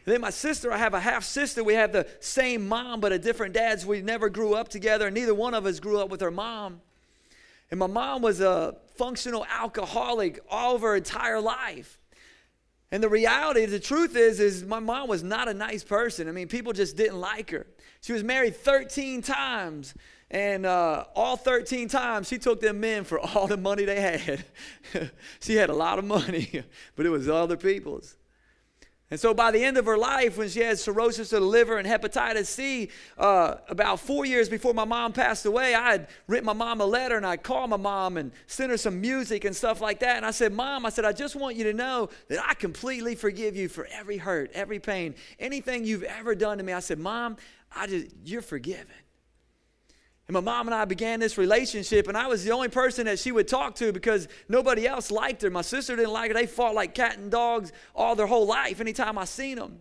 And 0.05 0.15
then 0.15 0.21
my 0.21 0.31
sister, 0.31 0.73
I 0.73 0.79
have 0.79 0.95
a 0.95 0.99
half 0.99 1.23
sister. 1.23 1.63
We 1.63 1.75
have 1.75 1.93
the 1.93 2.09
same 2.19 2.67
mom, 2.67 2.99
but 2.99 3.13
a 3.13 3.19
different 3.19 3.55
dads. 3.55 3.87
We 3.87 4.03
never 4.03 4.29
grew 4.29 4.55
up 4.55 4.69
together, 4.69 5.07
and 5.07 5.15
neither 5.15 5.35
one 5.35 5.55
of 5.55 5.67
us 5.67 5.79
grew 5.79 6.01
up 6.01 6.09
with 6.09 6.21
her 6.23 6.33
mom. 6.33 6.81
And 7.71 7.79
my 7.79 7.87
mom 7.87 8.23
was 8.23 8.41
a 8.41 8.77
functional 8.97 9.47
alcoholic 9.49 10.41
all 10.51 10.75
of 10.75 10.83
her 10.83 10.97
entire 10.97 11.41
life. 11.41 12.00
And 12.93 13.03
the 13.03 13.09
reality, 13.09 13.67
the 13.67 13.79
truth 13.79 14.17
is, 14.17 14.41
is 14.41 14.65
my 14.65 14.81
mom 14.81 15.09
was 15.09 15.23
not 15.23 15.49
a 15.49 15.55
nice 15.55 15.85
person. 15.85 16.29
I 16.29 16.33
mean, 16.33 16.49
people 16.49 16.73
just 16.73 16.97
didn't 16.97 17.21
like 17.21 17.51
her. 17.51 17.67
She 18.01 18.13
was 18.13 18.25
married 18.25 18.57
13 18.57 19.23
times, 19.23 19.95
and 20.31 20.67
uh, 20.67 21.05
all 21.15 21.37
13 21.37 21.89
times 21.89 22.29
she 22.29 22.39
took 22.39 22.61
them 22.61 22.81
men 22.81 23.05
for 23.05 23.21
all 23.21 23.47
the 23.47 23.57
money 23.57 23.85
they 23.85 24.01
had. 24.01 24.45
she 25.41 25.55
had 25.55 25.71
a 25.71 25.75
lot 25.75 25.99
of 25.99 26.05
money, 26.05 26.65
but 26.97 27.07
it 27.07 27.11
was 27.11 27.29
other 27.29 27.57
people's. 27.57 28.17
And 29.11 29.19
so 29.19 29.35
by 29.35 29.51
the 29.51 29.65
end 29.65 29.77
of 29.77 29.87
her 29.87 29.99
life, 29.99 30.39
when 30.39 30.49
she 30.49 30.61
had 30.61 30.79
cirrhosis 30.79 31.33
of 31.33 31.41
the 31.41 31.47
liver 31.47 31.79
and 31.79 31.89
hepatitis 31.89 32.47
C, 32.47 32.91
uh, 33.19 33.57
about 33.69 33.99
four 33.99 34.25
years 34.25 34.49
before 34.49 34.73
my 34.73 34.85
mom 34.85 35.13
passed 35.13 35.45
away, 35.45 35.75
I 35.75 35.91
had 35.91 36.09
written 36.29 36.47
my 36.47 36.53
mom 36.53 36.81
a 36.81 36.87
letter 36.87 37.17
and 37.17 37.27
I 37.27 37.37
called 37.37 37.71
my 37.71 37.77
mom 37.77 38.17
and 38.17 38.31
sent 38.47 38.71
her 38.71 38.77
some 38.77 39.01
music 39.01 39.45
and 39.45 39.55
stuff 39.55 39.81
like 39.81 39.99
that. 40.01 40.17
And 40.17 40.25
I 40.25 40.31
said, 40.31 40.53
Mom, 40.53 40.87
I 40.87 40.91
said, 40.91 41.05
I 41.05 41.13
just 41.13 41.35
want 41.35 41.57
you 41.57 41.65
to 41.65 41.73
know 41.73 42.09
that 42.29 42.39
I 42.49 42.55
completely 42.55 43.17
forgive 43.17 43.57
you 43.57 43.69
for 43.69 43.89
every 43.91 44.17
hurt, 44.17 44.53
every 44.55 44.79
pain, 44.79 45.17
anything 45.41 45.85
you've 45.85 46.05
ever 46.05 46.37
done 46.37 46.59
to 46.59 46.65
me. 46.65 46.73
I 46.73 46.81
said, 46.81 47.01
Mom, 47.01 47.37
I 47.75 47.89
just, 47.89 48.15
you're 48.25 48.43
forgiven. 48.43 48.87
And 50.31 50.35
my 50.35 50.41
mom 50.41 50.69
and 50.69 50.75
I 50.77 50.85
began 50.85 51.19
this 51.19 51.37
relationship, 51.37 52.07
and 52.07 52.17
I 52.17 52.29
was 52.29 52.45
the 52.45 52.53
only 52.53 52.69
person 52.69 53.07
that 53.07 53.19
she 53.19 53.33
would 53.33 53.49
talk 53.49 53.75
to 53.75 53.93
because 53.93 54.29
nobody 54.49 54.87
else 54.87 55.11
liked 55.11 55.43
her. 55.43 55.51
My 55.51 55.63
sister 55.63 55.97
didn't 55.97 56.13
like 56.13 56.31
her. 56.31 56.35
They 56.35 56.47
fought 56.47 56.73
like 56.73 56.95
cat 56.95 57.19
and 57.19 57.33
dogs 57.33 57.73
all 57.97 58.15
their 58.15 58.29
whole 58.29 58.47
life 58.47 58.81
anytime 58.81 59.19
I 59.19 59.25
seen 59.25 59.59
them. 59.59 59.81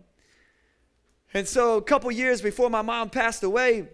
And 1.32 1.46
so 1.46 1.76
a 1.76 1.82
couple 1.82 2.10
years 2.10 2.42
before 2.42 2.68
my 2.68 2.82
mom 2.82 3.10
passed 3.10 3.44
away, 3.44 3.90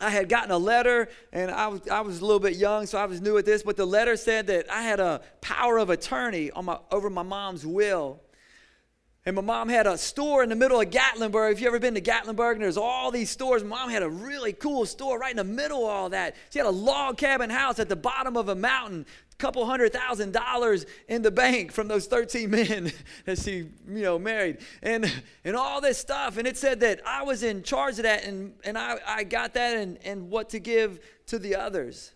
I 0.00 0.10
had 0.10 0.28
gotten 0.28 0.50
a 0.50 0.58
letter, 0.58 1.08
and 1.32 1.52
I 1.52 1.68
was, 1.68 1.86
I 1.88 2.00
was 2.00 2.18
a 2.18 2.24
little 2.24 2.40
bit 2.40 2.56
young, 2.56 2.86
so 2.86 2.98
I 2.98 3.06
was 3.06 3.20
new 3.20 3.38
at 3.38 3.44
this, 3.44 3.62
but 3.62 3.76
the 3.76 3.86
letter 3.86 4.16
said 4.16 4.48
that 4.48 4.68
I 4.68 4.82
had 4.82 4.98
a 4.98 5.20
power 5.40 5.78
of 5.78 5.88
attorney 5.88 6.50
on 6.50 6.64
my, 6.64 6.80
over 6.90 7.08
my 7.08 7.22
mom's 7.22 7.64
will. 7.64 8.20
And 9.26 9.34
my 9.34 9.42
mom 9.42 9.68
had 9.68 9.88
a 9.88 9.98
store 9.98 10.44
in 10.44 10.48
the 10.48 10.54
middle 10.54 10.80
of 10.80 10.88
Gatlinburg. 10.88 11.50
If 11.50 11.60
you 11.60 11.66
ever 11.66 11.80
been 11.80 11.94
to 11.94 12.00
Gatlinburg, 12.00 12.52
and 12.52 12.62
there's 12.62 12.76
all 12.76 13.10
these 13.10 13.28
stores, 13.28 13.64
my 13.64 13.70
mom 13.70 13.90
had 13.90 14.04
a 14.04 14.08
really 14.08 14.52
cool 14.52 14.86
store 14.86 15.18
right 15.18 15.32
in 15.32 15.36
the 15.36 15.42
middle 15.42 15.84
of 15.84 15.90
all 15.90 16.08
that. 16.10 16.36
She 16.50 16.60
had 16.60 16.66
a 16.66 16.70
log 16.70 17.18
cabin 17.18 17.50
house 17.50 17.80
at 17.80 17.88
the 17.88 17.96
bottom 17.96 18.36
of 18.36 18.48
a 18.48 18.54
mountain, 18.54 19.04
a 19.32 19.36
couple 19.36 19.66
hundred 19.66 19.92
thousand 19.92 20.32
dollars 20.32 20.86
in 21.08 21.22
the 21.22 21.32
bank 21.32 21.72
from 21.72 21.88
those 21.88 22.06
13 22.06 22.48
men 22.48 22.92
that 23.24 23.40
she, 23.40 23.66
you 23.88 24.02
know, 24.02 24.16
married. 24.16 24.58
And 24.80 25.12
and 25.44 25.56
all 25.56 25.80
this 25.80 25.98
stuff. 25.98 26.36
And 26.36 26.46
it 26.46 26.56
said 26.56 26.78
that 26.80 27.00
I 27.04 27.24
was 27.24 27.42
in 27.42 27.64
charge 27.64 27.96
of 27.96 28.04
that 28.04 28.22
and, 28.22 28.54
and 28.62 28.78
I, 28.78 28.98
I 29.04 29.24
got 29.24 29.54
that 29.54 29.76
and, 29.76 29.98
and 30.04 30.30
what 30.30 30.50
to 30.50 30.60
give 30.60 31.00
to 31.26 31.40
the 31.40 31.56
others. 31.56 32.12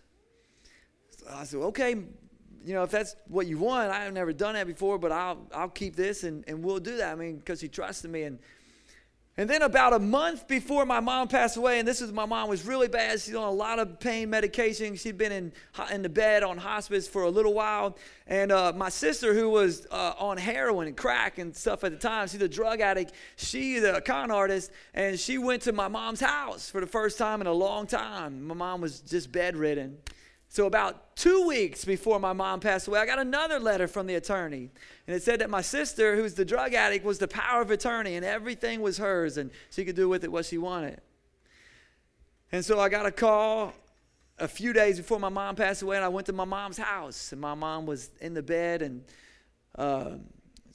So 1.17 1.25
I 1.29 1.43
said, 1.43 1.59
okay, 1.59 2.05
you 2.65 2.73
know, 2.73 2.83
if 2.83 2.91
that's 2.91 3.15
what 3.27 3.47
you 3.47 3.57
want, 3.57 3.91
I 3.91 4.03
have 4.03 4.13
never 4.13 4.33
done 4.33 4.53
that 4.53 4.67
before, 4.67 4.97
but 4.97 5.11
I'll, 5.11 5.47
I'll 5.53 5.69
keep 5.69 5.95
this 5.95 6.23
and, 6.23 6.43
and 6.47 6.63
we'll 6.63 6.79
do 6.79 6.97
that. 6.97 7.11
I 7.11 7.15
mean, 7.15 7.37
because 7.37 7.61
he 7.61 7.67
trusted 7.67 8.11
me. 8.11 8.23
And 8.23 8.39
And 9.37 9.49
then 9.49 9.61
about 9.61 9.93
a 9.93 9.99
month 9.99 10.47
before 10.47 10.85
my 10.85 10.99
mom 10.99 11.29
passed 11.29 11.55
away, 11.55 11.79
and 11.79 11.87
this 11.87 12.01
is 12.01 12.11
my 12.11 12.25
mom 12.25 12.49
was 12.49 12.65
really 12.65 12.89
bad. 12.89 13.19
She's 13.21 13.33
on 13.33 13.47
a 13.47 13.51
lot 13.51 13.79
of 13.79 13.97
pain 13.97 14.29
medication. 14.29 14.97
She'd 14.97 15.17
been 15.17 15.31
in 15.31 15.53
in 15.89 16.01
the 16.01 16.09
bed 16.09 16.43
on 16.43 16.57
hospice 16.57 17.07
for 17.07 17.23
a 17.23 17.29
little 17.29 17.53
while. 17.53 17.97
And 18.27 18.51
uh, 18.51 18.73
my 18.75 18.89
sister, 18.89 19.33
who 19.33 19.49
was 19.49 19.87
uh, 19.89 20.13
on 20.19 20.37
heroin 20.37 20.87
and 20.87 20.97
crack 20.97 21.39
and 21.39 21.55
stuff 21.55 21.83
at 21.85 21.91
the 21.91 21.97
time, 21.97 22.27
she's 22.27 22.41
a 22.41 22.49
drug 22.49 22.81
addict. 22.81 23.13
She's 23.37 23.83
a 23.83 24.01
con 24.01 24.31
artist, 24.31 24.69
and 24.93 25.17
she 25.17 25.37
went 25.37 25.61
to 25.63 25.71
my 25.71 25.87
mom's 25.87 26.19
house 26.19 26.69
for 26.69 26.81
the 26.81 26.87
first 26.87 27.17
time 27.17 27.39
in 27.39 27.47
a 27.47 27.53
long 27.53 27.87
time. 27.87 28.45
My 28.45 28.53
mom 28.53 28.81
was 28.81 28.99
just 28.99 29.31
bedridden. 29.31 29.97
So, 30.53 30.65
about 30.65 31.15
two 31.15 31.47
weeks 31.47 31.85
before 31.85 32.19
my 32.19 32.33
mom 32.33 32.59
passed 32.59 32.85
away, 32.85 32.99
I 32.99 33.05
got 33.05 33.19
another 33.19 33.57
letter 33.57 33.87
from 33.87 34.05
the 34.05 34.15
attorney. 34.15 34.69
And 35.07 35.15
it 35.15 35.23
said 35.23 35.39
that 35.39 35.49
my 35.49 35.61
sister, 35.61 36.17
who's 36.17 36.33
the 36.33 36.43
drug 36.43 36.73
addict, 36.73 37.05
was 37.05 37.19
the 37.19 37.27
power 37.29 37.61
of 37.61 37.71
attorney 37.71 38.15
and 38.15 38.25
everything 38.25 38.81
was 38.81 38.97
hers 38.97 39.37
and 39.37 39.49
she 39.69 39.85
could 39.85 39.95
do 39.95 40.09
with 40.09 40.25
it 40.25 40.31
what 40.31 40.43
she 40.43 40.57
wanted. 40.57 40.99
And 42.51 42.65
so 42.65 42.81
I 42.81 42.89
got 42.89 43.05
a 43.05 43.11
call 43.11 43.71
a 44.39 44.47
few 44.49 44.73
days 44.73 44.97
before 44.97 45.21
my 45.21 45.29
mom 45.29 45.55
passed 45.55 45.83
away 45.83 45.95
and 45.95 46.03
I 46.03 46.09
went 46.09 46.27
to 46.27 46.33
my 46.33 46.43
mom's 46.43 46.77
house. 46.77 47.31
And 47.31 47.39
my 47.39 47.53
mom 47.53 47.85
was 47.85 48.09
in 48.19 48.33
the 48.33 48.43
bed 48.43 48.81
and 48.81 49.05
uh, 49.77 50.15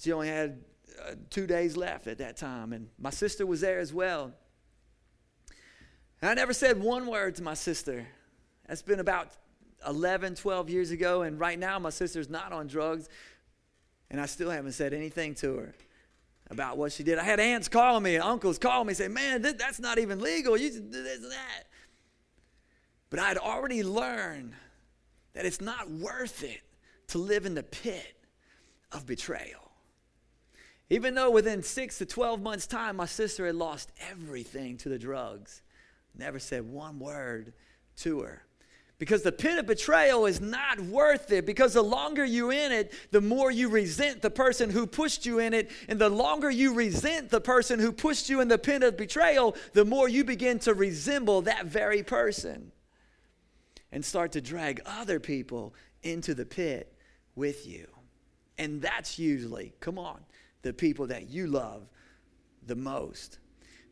she 0.01 0.11
only 0.11 0.29
had 0.29 0.59
uh, 1.07 1.17
two 1.29 1.47
days 1.47 1.77
left 1.77 2.07
at 2.07 2.17
that 2.17 2.39
time. 2.39 2.73
And 2.73 2.89
my 2.99 3.11
sister 3.11 3.45
was 3.45 3.61
there 3.61 3.79
as 3.79 3.93
well. 3.93 4.33
And 6.23 6.31
I 6.31 6.33
never 6.33 6.55
said 6.55 6.81
one 6.81 7.07
word 7.07 7.35
to 7.35 7.43
my 7.43 7.53
sister. 7.53 8.07
That's 8.67 8.81
been 8.81 9.01
about 9.01 9.33
11, 9.87 10.37
12 10.37 10.71
years 10.71 10.91
ago, 10.91 11.23
and 11.23 11.39
right 11.39 11.59
now 11.59 11.79
my 11.79 11.91
sister's 11.91 12.29
not 12.29 12.53
on 12.53 12.67
drugs, 12.67 13.09
and 14.11 14.21
I 14.21 14.27
still 14.27 14.51
haven't 14.51 14.73
said 14.73 14.93
anything 14.93 15.35
to 15.37 15.57
her 15.57 15.75
about 16.51 16.77
what 16.79 16.93
she 16.93 17.03
did. 17.03 17.19
I 17.19 17.25
had 17.25 17.41
aunts 17.41 17.69
calling 17.69 18.03
me 18.03 18.17
uncles 18.17 18.59
calling 18.59 18.87
me 18.87 18.95
saying, 18.95 19.13
Man, 19.13 19.43
th- 19.43 19.57
that's 19.57 19.81
not 19.81 19.99
even 19.99 20.21
legal. 20.21 20.57
You 20.57 20.69
just 20.69 20.91
do 20.91 21.03
this 21.03 21.23
and 21.23 21.33
that. 21.33 21.65
But 23.11 23.21
I'd 23.21 23.39
already 23.39 23.83
learned 23.83 24.53
that 25.35 25.45
it's 25.45 25.61
not 25.61 25.91
worth 25.91 26.43
it 26.43 26.61
to 27.09 27.19
live 27.19 27.47
in 27.47 27.55
the 27.55 27.63
pit 27.63 28.17
of 28.93 29.07
betrayal. 29.07 29.71
Even 30.89 31.15
though 31.15 31.31
within 31.31 31.63
six 31.63 31.99
to 31.99 32.07
12 32.07 32.41
months' 32.41 32.67
time, 32.67 32.97
my 32.97 33.07
sister 33.07 33.47
had 33.47 33.57
lost 33.57 33.91
everything 34.09 34.77
to 34.79 34.89
the 34.89 34.99
drugs, 34.99 35.63
never 36.17 36.39
said 36.39 36.63
one 36.63 36.99
word 36.99 37.53
to 37.97 38.21
her. 38.21 38.46
Because 38.99 39.23
the 39.23 39.33
pit 39.33 39.59
of 39.59 39.67
betrayal 39.67 40.25
is 40.25 40.41
not 40.41 40.81
worth 40.81 41.31
it. 41.31 41.45
Because 41.45 41.75
the 41.75 41.83
longer 41.83 42.25
you're 42.25 42.53
in 42.53 42.73
it, 42.73 42.93
the 43.11 43.21
more 43.21 43.51
you 43.51 43.69
resent 43.69 44.23
the 44.23 44.31
person 44.31 44.71
who 44.71 44.87
pushed 44.87 45.27
you 45.27 45.39
in 45.39 45.53
it. 45.53 45.71
And 45.89 45.99
the 45.99 46.09
longer 46.09 46.51
you 46.51 46.73
resent 46.73 47.29
the 47.29 47.41
person 47.41 47.79
who 47.79 47.93
pushed 47.93 48.31
you 48.31 48.41
in 48.41 48.49
the 48.49 48.57
pit 48.57 48.83
of 48.83 48.97
betrayal, 48.97 49.55
the 49.75 49.85
more 49.85 50.09
you 50.09 50.25
begin 50.25 50.59
to 50.61 50.73
resemble 50.73 51.43
that 51.43 51.67
very 51.67 52.03
person 52.03 52.73
and 53.93 54.05
start 54.05 54.33
to 54.33 54.41
drag 54.41 54.81
other 54.87 55.21
people 55.21 55.75
into 56.03 56.35
the 56.35 56.47
pit 56.47 56.93
with 57.35 57.67
you. 57.67 57.87
And 58.59 58.81
that's 58.81 59.19
usually, 59.19 59.75
come 59.81 59.99
on, 59.99 60.21
the 60.63 60.73
people 60.73 61.09
that 61.09 61.29
you 61.29 61.47
love 61.47 61.87
the 62.67 62.77
most. 62.77 63.39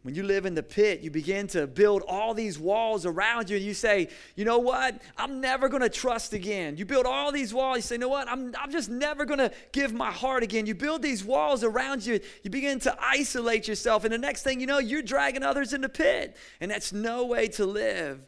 When 0.05 0.15
you 0.15 0.23
live 0.23 0.45
in 0.45 0.55
the 0.55 0.63
pit, 0.63 1.01
you 1.01 1.11
begin 1.11 1.47
to 1.49 1.67
build 1.67 2.03
all 2.07 2.35
these 2.35 2.59
walls 2.59 3.07
around 3.07 3.49
you, 3.49 3.57
and 3.57 3.65
you 3.65 3.73
say, 3.73 4.09
You 4.37 4.45
know 4.45 4.59
what? 4.59 5.01
I'm 5.17 5.41
never 5.41 5.71
going 5.71 5.81
to 5.81 5.89
trust 5.89 6.35
again. 6.35 6.77
You 6.77 6.85
build 6.85 7.07
all 7.07 7.33
these 7.33 7.55
walls. 7.55 7.77
You 7.77 7.83
say, 7.83 7.95
You 7.95 8.01
know 8.01 8.09
what? 8.09 8.29
I'm, 8.29 8.55
I'm 8.61 8.71
just 8.71 8.91
never 8.91 9.25
going 9.25 9.39
to 9.39 9.51
give 9.73 9.95
my 9.95 10.11
heart 10.11 10.43
again. 10.43 10.67
You 10.67 10.75
build 10.75 11.01
these 11.01 11.25
walls 11.25 11.65
around 11.65 12.05
you. 12.05 12.21
You 12.43 12.51
begin 12.51 12.81
to 12.81 12.95
isolate 13.01 13.67
yourself. 13.67 14.05
And 14.05 14.13
the 14.13 14.19
next 14.19 14.43
thing 14.43 14.61
you 14.61 14.67
know, 14.67 14.79
you're 14.79 15.01
dragging 15.01 15.43
others 15.43 15.73
in 15.73 15.81
the 15.81 15.89
pit. 15.89 16.37
And 16.61 16.71
that's 16.71 16.93
no 16.93 17.25
way 17.25 17.49
to 17.49 17.65
live. 17.65 18.21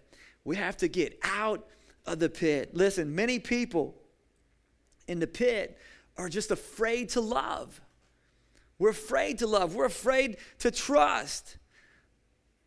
We 0.44 0.56
have 0.56 0.78
to 0.78 0.88
get 0.88 1.18
out 1.22 1.66
of 2.06 2.20
the 2.20 2.30
pit. 2.30 2.74
Listen, 2.74 3.14
many 3.14 3.38
people 3.38 4.00
in 5.06 5.20
the 5.20 5.26
pit 5.26 5.76
are 6.16 6.30
just 6.30 6.50
afraid 6.50 7.10
to 7.10 7.20
love. 7.20 7.82
We're 8.78 8.90
afraid 8.90 9.40
to 9.40 9.46
love, 9.46 9.74
we're 9.74 9.84
afraid 9.84 10.38
to 10.60 10.70
trust. 10.70 11.58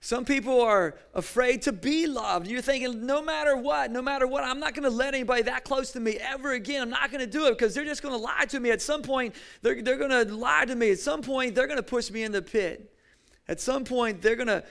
Some 0.10 0.26
people 0.26 0.60
are 0.62 0.95
afraid 1.13 1.62
to 1.62 1.72
be 1.72 2.08
loved. 2.08 2.48
You're 2.48 2.63
thinking, 2.63 3.06
no 3.06 3.22
matter 3.22 3.56
what, 3.56 3.91
no 3.91 4.02
matter 4.02 4.26
what, 4.26 4.43
I'm 4.43 4.60
not 4.60 4.74
going 4.74 4.86
to 4.86 4.89
let 4.89 5.13
anybody 5.13 5.43
that 5.43 5.63
close 5.63 5.91
to 5.91 6.00
me 6.00 6.17
ever 6.19 6.54
again. 6.54 6.82
I'm 6.82 6.89
not 6.89 7.12
going 7.12 7.24
to 7.24 7.28
do 7.28 7.45
it 7.45 7.52
because 7.52 7.76
they're 7.76 7.86
just 7.86 8.02
going 8.02 8.15
to 8.15 8.19
lie 8.19 8.45
to 8.45 8.60
me. 8.60 8.72
At 8.72 8.82
some 8.82 9.04
point, 9.04 9.36
they're, 9.62 9.84
they're 9.84 10.00
going 10.00 10.10
to 10.10 10.34
lie 10.34 10.65
to 10.65 10.76
me. 10.76 10.89
At 10.89 10.98
some 10.98 11.22
point, 11.22 11.54
they're 11.54 11.67
going 11.67 11.78
to 11.78 11.84
push 11.84 12.10
me 12.10 12.24
in 12.24 12.32
the 12.32 12.41
pit. 12.41 12.91
At 13.48 13.62
some 13.62 13.84
point, 13.84 14.19
they're 14.24 14.36
going 14.36 14.48
to 14.48 14.63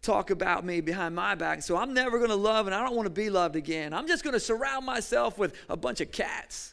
talk 0.00 0.30
about 0.30 0.64
me 0.64 0.80
behind 0.80 1.14
my 1.14 1.34
back. 1.34 1.60
So 1.60 1.76
I'm 1.76 1.92
never 1.92 2.16
going 2.16 2.30
to 2.30 2.34
love 2.36 2.64
and 2.66 2.74
I 2.74 2.82
don't 2.82 2.96
want 2.96 3.04
to 3.04 3.10
be 3.10 3.28
loved 3.28 3.56
again. 3.56 3.92
I'm 3.92 4.06
just 4.06 4.24
going 4.24 4.32
to 4.32 4.40
surround 4.40 4.86
myself 4.86 5.36
with 5.36 5.54
a 5.68 5.76
bunch 5.76 6.00
of 6.00 6.10
cats, 6.10 6.72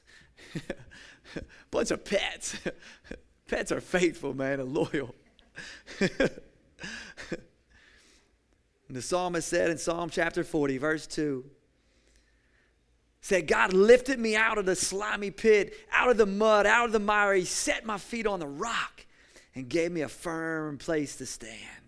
a 1.36 1.42
bunch 1.72 1.92
of 1.92 2.06
pets. 2.06 2.56
pets 3.50 3.74
are 3.74 3.82
faithful, 3.82 4.34
man, 4.34 4.62
and 4.62 4.74
loyal. 4.74 5.14
And 8.88 8.96
the 8.96 9.02
psalmist 9.02 9.48
said 9.48 9.70
in 9.70 9.78
Psalm 9.78 10.10
chapter 10.10 10.44
40, 10.44 10.78
verse 10.78 11.08
2, 11.08 11.44
said, 13.22 13.48
God 13.48 13.74
lifted 13.74 14.20
me 14.20 14.36
out 14.36 14.58
of 14.58 14.66
the 14.66 14.76
slimy 14.76 15.32
pit, 15.32 15.74
out 15.92 16.10
of 16.10 16.18
the 16.18 16.26
mud, 16.26 16.66
out 16.66 16.86
of 16.86 16.92
the 16.94 17.00
mire. 17.00 17.34
He 17.34 17.44
set 17.44 17.86
my 17.86 17.98
feet 17.98 18.26
on 18.26 18.40
the 18.40 18.48
rock 18.48 19.06
and 19.54 19.68
gave 19.68 19.92
me 19.92 20.02
a 20.02 20.08
firm 20.08 20.78
place 20.78 21.18
to 21.18 21.26
stand. 21.26 21.87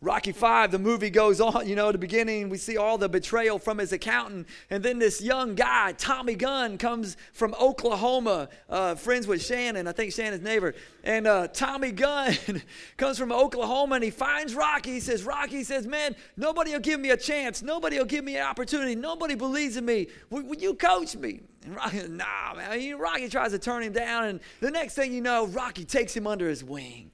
Rocky 0.00 0.30
Five, 0.30 0.70
the 0.70 0.78
movie 0.78 1.10
goes 1.10 1.40
on, 1.40 1.66
you 1.66 1.74
know, 1.74 1.90
the 1.90 1.98
beginning, 1.98 2.48
we 2.48 2.56
see 2.56 2.76
all 2.76 2.98
the 2.98 3.08
betrayal 3.08 3.58
from 3.58 3.78
his 3.78 3.92
accountant. 3.92 4.46
And 4.70 4.80
then 4.80 5.00
this 5.00 5.20
young 5.20 5.56
guy, 5.56 5.92
Tommy 5.92 6.36
Gunn, 6.36 6.78
comes 6.78 7.16
from 7.32 7.52
Oklahoma, 7.60 8.48
uh, 8.68 8.94
friends 8.94 9.26
with 9.26 9.44
Shannon, 9.44 9.88
I 9.88 9.92
think 9.92 10.12
Shannon's 10.12 10.44
neighbor. 10.44 10.76
And 11.02 11.26
uh, 11.26 11.48
Tommy 11.48 11.90
Gunn 11.90 12.32
comes 12.96 13.18
from 13.18 13.32
Oklahoma 13.32 13.96
and 13.96 14.04
he 14.04 14.10
finds 14.10 14.54
Rocky. 14.54 14.92
He 14.92 15.00
says, 15.00 15.24
Rocky 15.24 15.64
says, 15.64 15.84
Man, 15.84 16.14
nobody 16.36 16.72
will 16.72 16.80
give 16.80 17.00
me 17.00 17.10
a 17.10 17.16
chance. 17.16 17.60
Nobody 17.60 17.98
will 17.98 18.04
give 18.04 18.24
me 18.24 18.36
an 18.36 18.42
opportunity. 18.42 18.94
Nobody 18.94 19.34
believes 19.34 19.76
in 19.76 19.84
me. 19.84 20.06
Will, 20.30 20.44
will 20.44 20.58
you 20.58 20.74
coach 20.74 21.16
me? 21.16 21.40
And 21.64 21.74
Rocky, 21.74 22.06
nah, 22.06 22.54
man. 22.54 22.98
Rocky 22.98 23.28
tries 23.28 23.50
to 23.50 23.58
turn 23.58 23.82
him 23.82 23.92
down. 23.92 24.24
And 24.26 24.40
the 24.60 24.70
next 24.70 24.94
thing 24.94 25.12
you 25.12 25.22
know, 25.22 25.46
Rocky 25.46 25.84
takes 25.84 26.16
him 26.16 26.28
under 26.28 26.48
his 26.48 26.62
wing. 26.62 27.10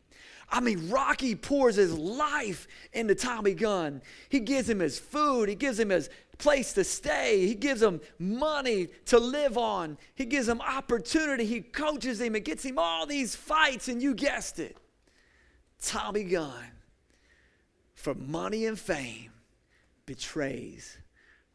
I 0.50 0.60
mean, 0.60 0.90
Rocky 0.90 1.34
pours 1.34 1.76
his 1.76 1.92
life 1.96 2.66
into 2.92 3.14
Tommy 3.14 3.54
Gunn. 3.54 4.02
He 4.28 4.40
gives 4.40 4.68
him 4.68 4.80
his 4.80 4.98
food, 4.98 5.48
he 5.48 5.54
gives 5.54 5.78
him 5.78 5.90
his 5.90 6.10
place 6.38 6.72
to 6.74 6.84
stay, 6.84 7.46
he 7.46 7.54
gives 7.54 7.82
him 7.82 8.00
money 8.18 8.88
to 9.06 9.18
live 9.18 9.56
on, 9.56 9.98
he 10.14 10.24
gives 10.24 10.48
him 10.48 10.60
opportunity, 10.60 11.44
he 11.44 11.60
coaches 11.60 12.20
him, 12.20 12.34
and 12.34 12.44
gets 12.44 12.64
him 12.64 12.78
all 12.78 13.06
these 13.06 13.34
fights, 13.34 13.88
and 13.88 14.02
you 14.02 14.14
guessed 14.14 14.58
it. 14.58 14.76
Tommy 15.80 16.24
Gunn, 16.24 16.72
for 17.94 18.14
money 18.14 18.66
and 18.66 18.78
fame, 18.78 19.32
betrays 20.06 20.98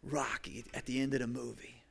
Rocky 0.03 0.65
at 0.73 0.85
the 0.85 0.99
end 0.99 1.13
of 1.13 1.19
the 1.19 1.27
movie. 1.27 1.83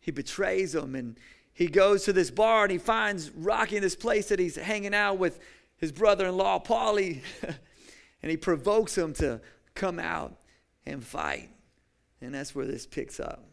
He 0.00 0.10
betrays 0.10 0.74
him 0.74 0.94
and 0.94 1.18
he 1.54 1.68
goes 1.68 2.04
to 2.04 2.12
this 2.12 2.30
bar 2.30 2.64
and 2.64 2.72
he 2.72 2.78
finds 2.78 3.30
Rocky 3.30 3.76
in 3.76 3.82
this 3.82 3.96
place 3.96 4.28
that 4.28 4.38
he's 4.38 4.56
hanging 4.56 4.94
out 4.94 5.18
with 5.18 5.38
his 5.76 5.92
brother 5.92 6.26
in 6.26 6.36
law, 6.36 6.58
Paulie, 6.58 7.20
and 8.22 8.30
he 8.30 8.36
provokes 8.36 8.96
him 8.96 9.12
to 9.14 9.40
come 9.74 9.98
out 9.98 10.36
and 10.86 11.04
fight. 11.04 11.50
And 12.20 12.34
that's 12.34 12.54
where 12.54 12.66
this 12.66 12.86
picks 12.86 13.20
up. 13.20 13.44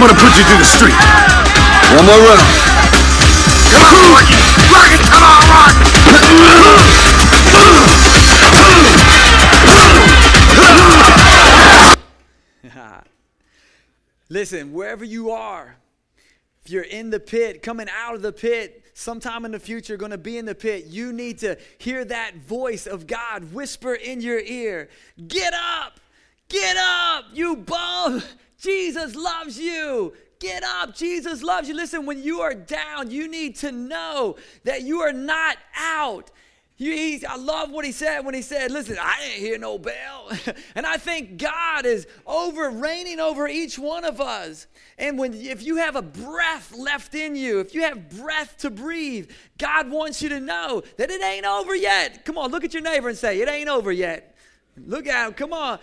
I'm 0.00 0.08
gonna 0.08 0.18
put 0.18 0.32
you 0.38 0.44
through 0.44 0.56
the 0.56 0.64
street. 0.64 0.96
One 1.94 2.06
more 2.06 2.16
round. 2.16 2.40
Come 3.68 3.84
on, 3.84 4.00
Rocky. 4.16 4.32
Rock 4.72 4.88
it. 4.88 5.00
Come 5.12 5.22
on, 5.22 5.44
rock. 5.52 5.76
Listen, 14.30 14.72
wherever 14.72 15.04
you 15.04 15.32
are, 15.32 15.76
if 16.64 16.70
you're 16.70 16.82
in 16.84 17.10
the 17.10 17.20
pit, 17.20 17.62
coming 17.62 17.88
out 17.94 18.14
of 18.14 18.22
the 18.22 18.32
pit, 18.32 18.82
sometime 18.94 19.44
in 19.44 19.52
the 19.52 19.60
future, 19.60 19.98
going 19.98 20.12
to 20.12 20.18
be 20.18 20.38
in 20.38 20.46
the 20.46 20.54
pit, 20.54 20.86
you 20.86 21.12
need 21.12 21.40
to 21.40 21.58
hear 21.76 22.06
that 22.06 22.36
voice 22.36 22.86
of 22.86 23.06
God 23.06 23.52
whisper 23.52 23.92
in 23.92 24.22
your 24.22 24.40
ear 24.40 24.88
Get 25.28 25.52
up! 25.52 26.00
Get 26.48 26.78
up, 26.78 27.26
you 27.34 27.56
bum! 27.56 28.22
Jesus 28.60 29.14
loves 29.14 29.58
you. 29.58 30.12
Get 30.38 30.62
up. 30.62 30.94
Jesus 30.94 31.42
loves 31.42 31.68
you. 31.68 31.74
Listen, 31.74 32.06
when 32.06 32.22
you 32.22 32.40
are 32.40 32.54
down, 32.54 33.10
you 33.10 33.28
need 33.28 33.56
to 33.56 33.72
know 33.72 34.36
that 34.64 34.82
you 34.82 35.00
are 35.00 35.12
not 35.12 35.58
out. 35.76 36.30
He, 36.76 37.26
I 37.26 37.36
love 37.36 37.70
what 37.70 37.84
he 37.84 37.92
said 37.92 38.20
when 38.20 38.32
he 38.32 38.40
said, 38.40 38.70
Listen, 38.70 38.96
I 38.98 39.18
didn't 39.20 39.40
hear 39.40 39.58
no 39.58 39.78
bell. 39.78 40.30
and 40.74 40.86
I 40.86 40.96
think 40.96 41.36
God 41.36 41.84
is 41.84 42.06
over, 42.26 42.70
reigning 42.70 43.20
over 43.20 43.46
each 43.46 43.78
one 43.78 44.06
of 44.06 44.18
us. 44.18 44.66
And 44.96 45.18
when, 45.18 45.34
if 45.34 45.62
you 45.62 45.76
have 45.76 45.94
a 45.94 46.00
breath 46.00 46.74
left 46.74 47.14
in 47.14 47.36
you, 47.36 47.60
if 47.60 47.74
you 47.74 47.82
have 47.82 48.08
breath 48.08 48.56
to 48.58 48.70
breathe, 48.70 49.30
God 49.58 49.90
wants 49.90 50.22
you 50.22 50.30
to 50.30 50.40
know 50.40 50.82
that 50.96 51.10
it 51.10 51.22
ain't 51.22 51.44
over 51.44 51.76
yet. 51.76 52.24
Come 52.24 52.38
on, 52.38 52.50
look 52.50 52.64
at 52.64 52.72
your 52.72 52.82
neighbor 52.82 53.10
and 53.10 53.18
say, 53.18 53.42
It 53.42 53.48
ain't 53.48 53.68
over 53.68 53.92
yet. 53.92 54.34
Look 54.86 55.06
at 55.06 55.26
him. 55.26 55.34
Come 55.34 55.52
on. 55.52 55.78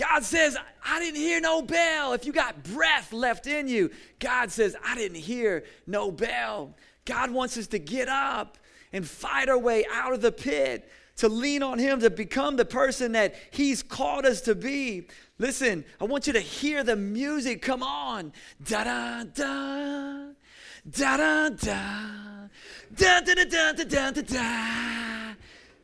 God 0.00 0.24
says, 0.24 0.56
I 0.82 0.98
didn't 0.98 1.20
hear 1.20 1.42
no 1.42 1.60
bell. 1.60 2.14
If 2.14 2.24
you 2.24 2.32
got 2.32 2.62
breath 2.64 3.12
left 3.12 3.46
in 3.46 3.68
you, 3.68 3.90
God 4.18 4.50
says, 4.50 4.74
I 4.82 4.94
didn't 4.94 5.18
hear 5.18 5.64
no 5.86 6.10
bell. 6.10 6.74
God 7.04 7.30
wants 7.30 7.58
us 7.58 7.66
to 7.68 7.78
get 7.78 8.08
up 8.08 8.56
and 8.94 9.06
fight 9.06 9.50
our 9.50 9.58
way 9.58 9.84
out 9.92 10.14
of 10.14 10.22
the 10.22 10.32
pit, 10.32 10.90
to 11.16 11.28
lean 11.28 11.62
on 11.62 11.78
Him, 11.78 12.00
to 12.00 12.08
become 12.08 12.56
the 12.56 12.64
person 12.64 13.12
that 13.12 13.34
He's 13.50 13.82
called 13.82 14.24
us 14.24 14.40
to 14.42 14.54
be. 14.54 15.06
Listen, 15.38 15.84
I 16.00 16.04
want 16.04 16.26
you 16.26 16.32
to 16.32 16.40
hear 16.40 16.82
the 16.82 16.96
music. 16.96 17.60
Come 17.60 17.82
on. 17.82 18.32
Da 18.64 18.84
da 18.84 19.24
da. 19.24 20.28
Da 20.90 21.16
da 21.18 21.50
da. 21.50 22.48
Da 22.96 23.20
da 23.20 23.34
da 23.34 23.44
da 23.44 23.84
da 23.84 24.10
da 24.12 24.22
da. 24.22 25.34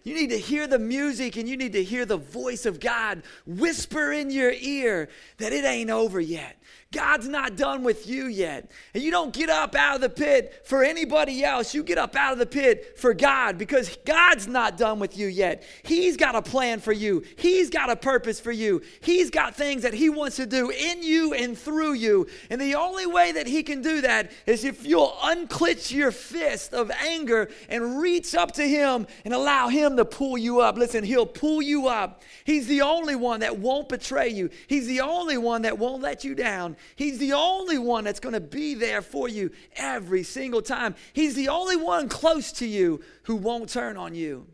You 0.06 0.14
need 0.14 0.30
to 0.30 0.38
hear 0.38 0.68
the 0.68 0.78
music 0.78 1.36
and 1.36 1.48
you 1.48 1.56
need 1.56 1.72
to 1.72 1.82
hear 1.82 2.06
the 2.06 2.16
voice 2.16 2.64
of 2.64 2.78
God 2.78 3.24
whisper 3.44 4.12
in 4.12 4.30
your 4.30 4.52
ear 4.52 5.08
that 5.38 5.52
it 5.52 5.64
ain't 5.64 5.90
over 5.90 6.20
yet. 6.20 6.62
God's 6.92 7.26
not 7.26 7.56
done 7.56 7.82
with 7.82 8.06
you 8.06 8.26
yet. 8.26 8.70
And 8.94 9.02
you 9.02 9.10
don't 9.10 9.32
get 9.32 9.50
up 9.50 9.74
out 9.74 9.96
of 9.96 10.00
the 10.00 10.08
pit 10.08 10.62
for 10.64 10.84
anybody 10.84 11.42
else. 11.42 11.74
You 11.74 11.82
get 11.82 11.98
up 11.98 12.14
out 12.14 12.32
of 12.32 12.38
the 12.38 12.46
pit 12.46 12.96
for 12.98 13.12
God 13.12 13.58
because 13.58 13.98
God's 14.04 14.46
not 14.46 14.78
done 14.78 15.00
with 15.00 15.18
you 15.18 15.26
yet. 15.26 15.64
He's 15.82 16.16
got 16.16 16.36
a 16.36 16.42
plan 16.42 16.78
for 16.78 16.92
you, 16.92 17.24
He's 17.36 17.70
got 17.70 17.90
a 17.90 17.96
purpose 17.96 18.38
for 18.38 18.52
you. 18.52 18.82
He's 19.00 19.30
got 19.30 19.56
things 19.56 19.82
that 19.82 19.94
He 19.94 20.08
wants 20.08 20.36
to 20.36 20.46
do 20.46 20.70
in 20.70 21.02
you 21.02 21.34
and 21.34 21.58
through 21.58 21.94
you. 21.94 22.28
And 22.50 22.60
the 22.60 22.76
only 22.76 23.06
way 23.06 23.32
that 23.32 23.48
He 23.48 23.64
can 23.64 23.82
do 23.82 24.02
that 24.02 24.30
is 24.46 24.64
if 24.64 24.86
you'll 24.86 25.16
unclench 25.24 25.90
your 25.90 26.12
fist 26.12 26.72
of 26.72 26.92
anger 26.92 27.50
and 27.68 28.00
reach 28.00 28.34
up 28.36 28.52
to 28.52 28.62
Him 28.66 29.08
and 29.24 29.34
allow 29.34 29.68
Him 29.68 29.96
to 29.96 30.04
pull 30.04 30.38
you 30.38 30.60
up. 30.60 30.76
Listen, 30.76 31.02
He'll 31.02 31.26
pull 31.26 31.60
you 31.60 31.88
up. 31.88 32.22
He's 32.44 32.68
the 32.68 32.82
only 32.82 33.16
one 33.16 33.40
that 33.40 33.58
won't 33.58 33.88
betray 33.88 34.28
you, 34.28 34.50
He's 34.68 34.86
the 34.86 35.00
only 35.00 35.36
one 35.36 35.62
that 35.62 35.78
won't 35.78 36.00
let 36.00 36.22
you 36.22 36.36
down. 36.36 36.75
He's 36.94 37.18
the 37.18 37.32
only 37.32 37.78
one 37.78 38.04
that's 38.04 38.20
going 38.20 38.34
to 38.34 38.40
be 38.40 38.74
there 38.74 39.02
for 39.02 39.28
you 39.28 39.50
every 39.76 40.22
single 40.22 40.62
time. 40.62 40.94
He's 41.12 41.34
the 41.34 41.48
only 41.48 41.76
one 41.76 42.08
close 42.08 42.52
to 42.52 42.66
you 42.66 43.02
who 43.24 43.36
won't 43.36 43.70
turn 43.70 43.96
on 43.96 44.14
you. 44.14 44.46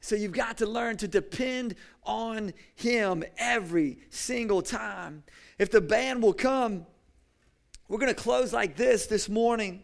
So 0.00 0.14
you've 0.14 0.32
got 0.32 0.58
to 0.58 0.66
learn 0.66 0.96
to 0.98 1.08
depend 1.08 1.74
on 2.04 2.52
Him 2.74 3.24
every 3.38 3.98
single 4.10 4.62
time. 4.62 5.24
If 5.58 5.70
the 5.70 5.80
band 5.80 6.22
will 6.22 6.32
come, 6.32 6.86
we're 7.88 7.98
going 7.98 8.14
to 8.14 8.20
close 8.20 8.52
like 8.52 8.76
this 8.76 9.06
this 9.06 9.28
morning. 9.28 9.82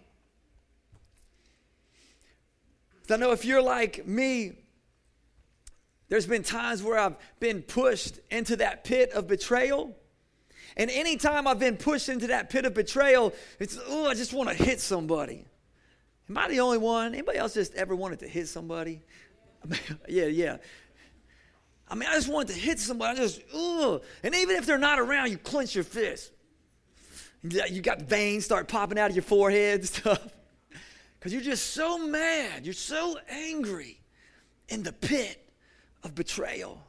I 3.11 3.17
know 3.17 3.33
if 3.33 3.45
you're 3.45 3.63
like 3.63 4.07
me, 4.07 4.53
there's 6.09 6.27
been 6.27 6.43
times 6.43 6.83
where 6.83 6.99
I've 6.99 7.17
been 7.41 7.63
pushed 7.63 8.19
into 8.31 8.57
that 8.57 8.85
pit 8.85 9.11
of 9.13 9.27
betrayal. 9.27 9.97
And 10.77 10.91
anytime 10.91 11.47
I've 11.47 11.59
been 11.59 11.77
pushed 11.77 12.09
into 12.09 12.29
that 12.29 12.51
pit 12.51 12.65
of 12.65 12.75
betrayal, 12.75 13.33
it's, 13.59 13.79
oh, 13.87 14.07
I 14.07 14.15
just 14.15 14.33
want 14.33 14.49
to 14.49 14.55
hit 14.55 14.81
somebody. 14.81 15.45
Am 16.29 16.39
I 16.39 16.49
the 16.49 16.61
only 16.61 16.79
one? 16.79 17.15
Anybody 17.15 17.39
else 17.39 17.55
just 17.55 17.75
ever 17.75 17.95
wanted 17.95 18.21
to 18.21 18.29
hit 18.29 18.49
somebody? 18.49 19.03
Yeah, 20.09 20.27
yeah. 20.27 20.57
I 21.87 21.95
mean, 21.95 22.09
I 22.09 22.15
just 22.15 22.29
wanted 22.29 22.55
to 22.55 22.59
hit 22.59 22.81
somebody. 22.81 23.19
I 23.19 23.23
just, 23.23 23.41
ugh. 23.55 24.03
And 24.23 24.35
even 24.35 24.57
if 24.57 24.67
they're 24.67 24.79
not 24.79 24.99
around, 24.99 25.31
you 25.31 25.39
clench 25.39 25.75
your 25.75 25.85
fist. 25.85 26.33
You 27.43 27.83
got 27.83 28.03
veins 28.03 28.45
start 28.45 28.67
popping 28.67 28.99
out 28.99 29.11
of 29.11 29.17
your 29.17 29.23
forehead 29.23 29.81
and 29.81 29.89
stuff. 29.89 30.27
Because 31.19 31.33
you're 31.33 31.43
just 31.43 31.75
so 31.75 31.99
mad. 31.99 32.65
You're 32.65 32.73
so 32.73 33.17
angry 33.29 34.01
in 34.69 34.83
the 34.83 34.93
pit 34.93 35.39
of 36.03 36.15
betrayal. 36.15 36.83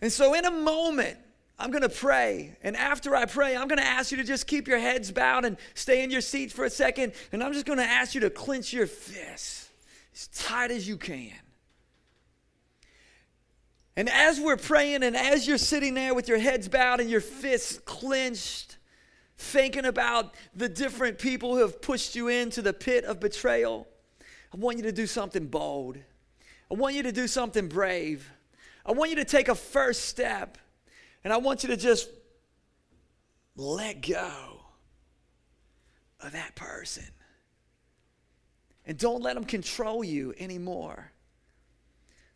And 0.00 0.12
so, 0.12 0.34
in 0.34 0.44
a 0.44 0.50
moment, 0.50 1.18
I'm 1.58 1.70
going 1.70 1.82
to 1.82 1.88
pray. 1.88 2.56
And 2.62 2.76
after 2.76 3.16
I 3.16 3.24
pray, 3.24 3.56
I'm 3.56 3.66
going 3.68 3.78
to 3.78 3.86
ask 3.86 4.10
you 4.10 4.18
to 4.18 4.24
just 4.24 4.46
keep 4.46 4.68
your 4.68 4.78
heads 4.78 5.10
bowed 5.10 5.44
and 5.44 5.56
stay 5.74 6.04
in 6.04 6.10
your 6.10 6.20
seats 6.20 6.52
for 6.52 6.64
a 6.64 6.70
second. 6.70 7.12
And 7.32 7.42
I'm 7.42 7.52
just 7.52 7.64
going 7.64 7.78
to 7.78 7.84
ask 7.84 8.14
you 8.14 8.20
to 8.22 8.30
clench 8.30 8.72
your 8.72 8.86
fists 8.86 9.70
as 10.14 10.28
tight 10.28 10.70
as 10.70 10.86
you 10.86 10.98
can. 10.98 11.32
And 13.96 14.10
as 14.10 14.38
we're 14.38 14.58
praying, 14.58 15.02
and 15.02 15.16
as 15.16 15.48
you're 15.48 15.56
sitting 15.56 15.94
there 15.94 16.14
with 16.14 16.28
your 16.28 16.38
heads 16.38 16.68
bowed 16.68 17.00
and 17.00 17.08
your 17.08 17.22
fists 17.22 17.78
clenched, 17.86 18.76
thinking 19.38 19.86
about 19.86 20.34
the 20.54 20.68
different 20.68 21.18
people 21.18 21.54
who 21.54 21.62
have 21.62 21.80
pushed 21.80 22.14
you 22.14 22.28
into 22.28 22.60
the 22.60 22.74
pit 22.74 23.04
of 23.04 23.20
betrayal, 23.20 23.88
I 24.52 24.58
want 24.58 24.76
you 24.76 24.82
to 24.82 24.92
do 24.92 25.06
something 25.06 25.46
bold. 25.46 25.96
I 26.70 26.74
want 26.74 26.94
you 26.94 27.02
to 27.04 27.12
do 27.12 27.26
something 27.26 27.68
brave. 27.68 28.30
I 28.84 28.92
want 28.92 29.10
you 29.10 29.16
to 29.16 29.24
take 29.24 29.48
a 29.48 29.54
first 29.54 30.04
step. 30.04 30.58
And 31.26 31.32
I 31.32 31.38
want 31.38 31.64
you 31.64 31.70
to 31.70 31.76
just 31.76 32.08
let 33.56 34.00
go 34.00 34.60
of 36.20 36.30
that 36.30 36.54
person. 36.54 37.02
And 38.86 38.96
don't 38.96 39.22
let 39.22 39.34
them 39.34 39.42
control 39.42 40.04
you 40.04 40.34
anymore. 40.38 41.10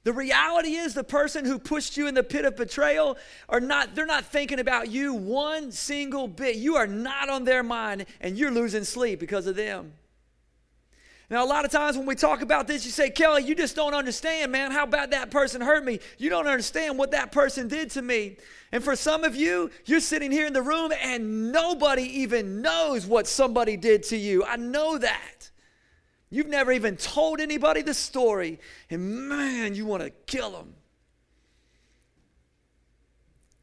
The 0.02 0.12
reality 0.12 0.70
is 0.70 0.92
the 0.92 1.04
person 1.04 1.44
who 1.44 1.60
pushed 1.60 1.96
you 1.96 2.08
in 2.08 2.14
the 2.14 2.24
pit 2.24 2.44
of 2.44 2.56
betrayal 2.56 3.16
are 3.48 3.60
not 3.60 3.94
they're 3.94 4.06
not 4.06 4.24
thinking 4.24 4.58
about 4.58 4.88
you 4.88 5.14
one 5.14 5.70
single 5.70 6.26
bit. 6.26 6.56
You 6.56 6.74
are 6.74 6.88
not 6.88 7.28
on 7.28 7.44
their 7.44 7.62
mind 7.62 8.06
and 8.20 8.36
you're 8.36 8.50
losing 8.50 8.82
sleep 8.82 9.20
because 9.20 9.46
of 9.46 9.54
them. 9.54 9.92
Now, 11.30 11.44
a 11.44 11.46
lot 11.46 11.64
of 11.64 11.70
times 11.70 11.96
when 11.96 12.06
we 12.06 12.16
talk 12.16 12.42
about 12.42 12.66
this, 12.66 12.84
you 12.84 12.90
say, 12.90 13.08
Kelly, 13.08 13.44
you 13.44 13.54
just 13.54 13.76
don't 13.76 13.94
understand, 13.94 14.50
man, 14.50 14.72
how 14.72 14.84
bad 14.84 15.12
that 15.12 15.30
person 15.30 15.60
hurt 15.60 15.84
me. 15.84 16.00
You 16.18 16.28
don't 16.28 16.48
understand 16.48 16.98
what 16.98 17.12
that 17.12 17.30
person 17.30 17.68
did 17.68 17.90
to 17.92 18.02
me. 18.02 18.36
And 18.72 18.82
for 18.82 18.96
some 18.96 19.22
of 19.22 19.36
you, 19.36 19.70
you're 19.84 20.00
sitting 20.00 20.32
here 20.32 20.46
in 20.46 20.52
the 20.52 20.62
room 20.62 20.92
and 21.00 21.52
nobody 21.52 22.02
even 22.02 22.62
knows 22.62 23.06
what 23.06 23.28
somebody 23.28 23.76
did 23.76 24.02
to 24.04 24.16
you. 24.16 24.44
I 24.44 24.56
know 24.56 24.98
that. 24.98 25.50
You've 26.30 26.48
never 26.48 26.72
even 26.72 26.96
told 26.96 27.40
anybody 27.40 27.82
the 27.82 27.94
story, 27.94 28.60
and 28.88 29.28
man, 29.28 29.74
you 29.74 29.84
want 29.84 30.02
to 30.02 30.10
kill 30.10 30.50
them. 30.52 30.74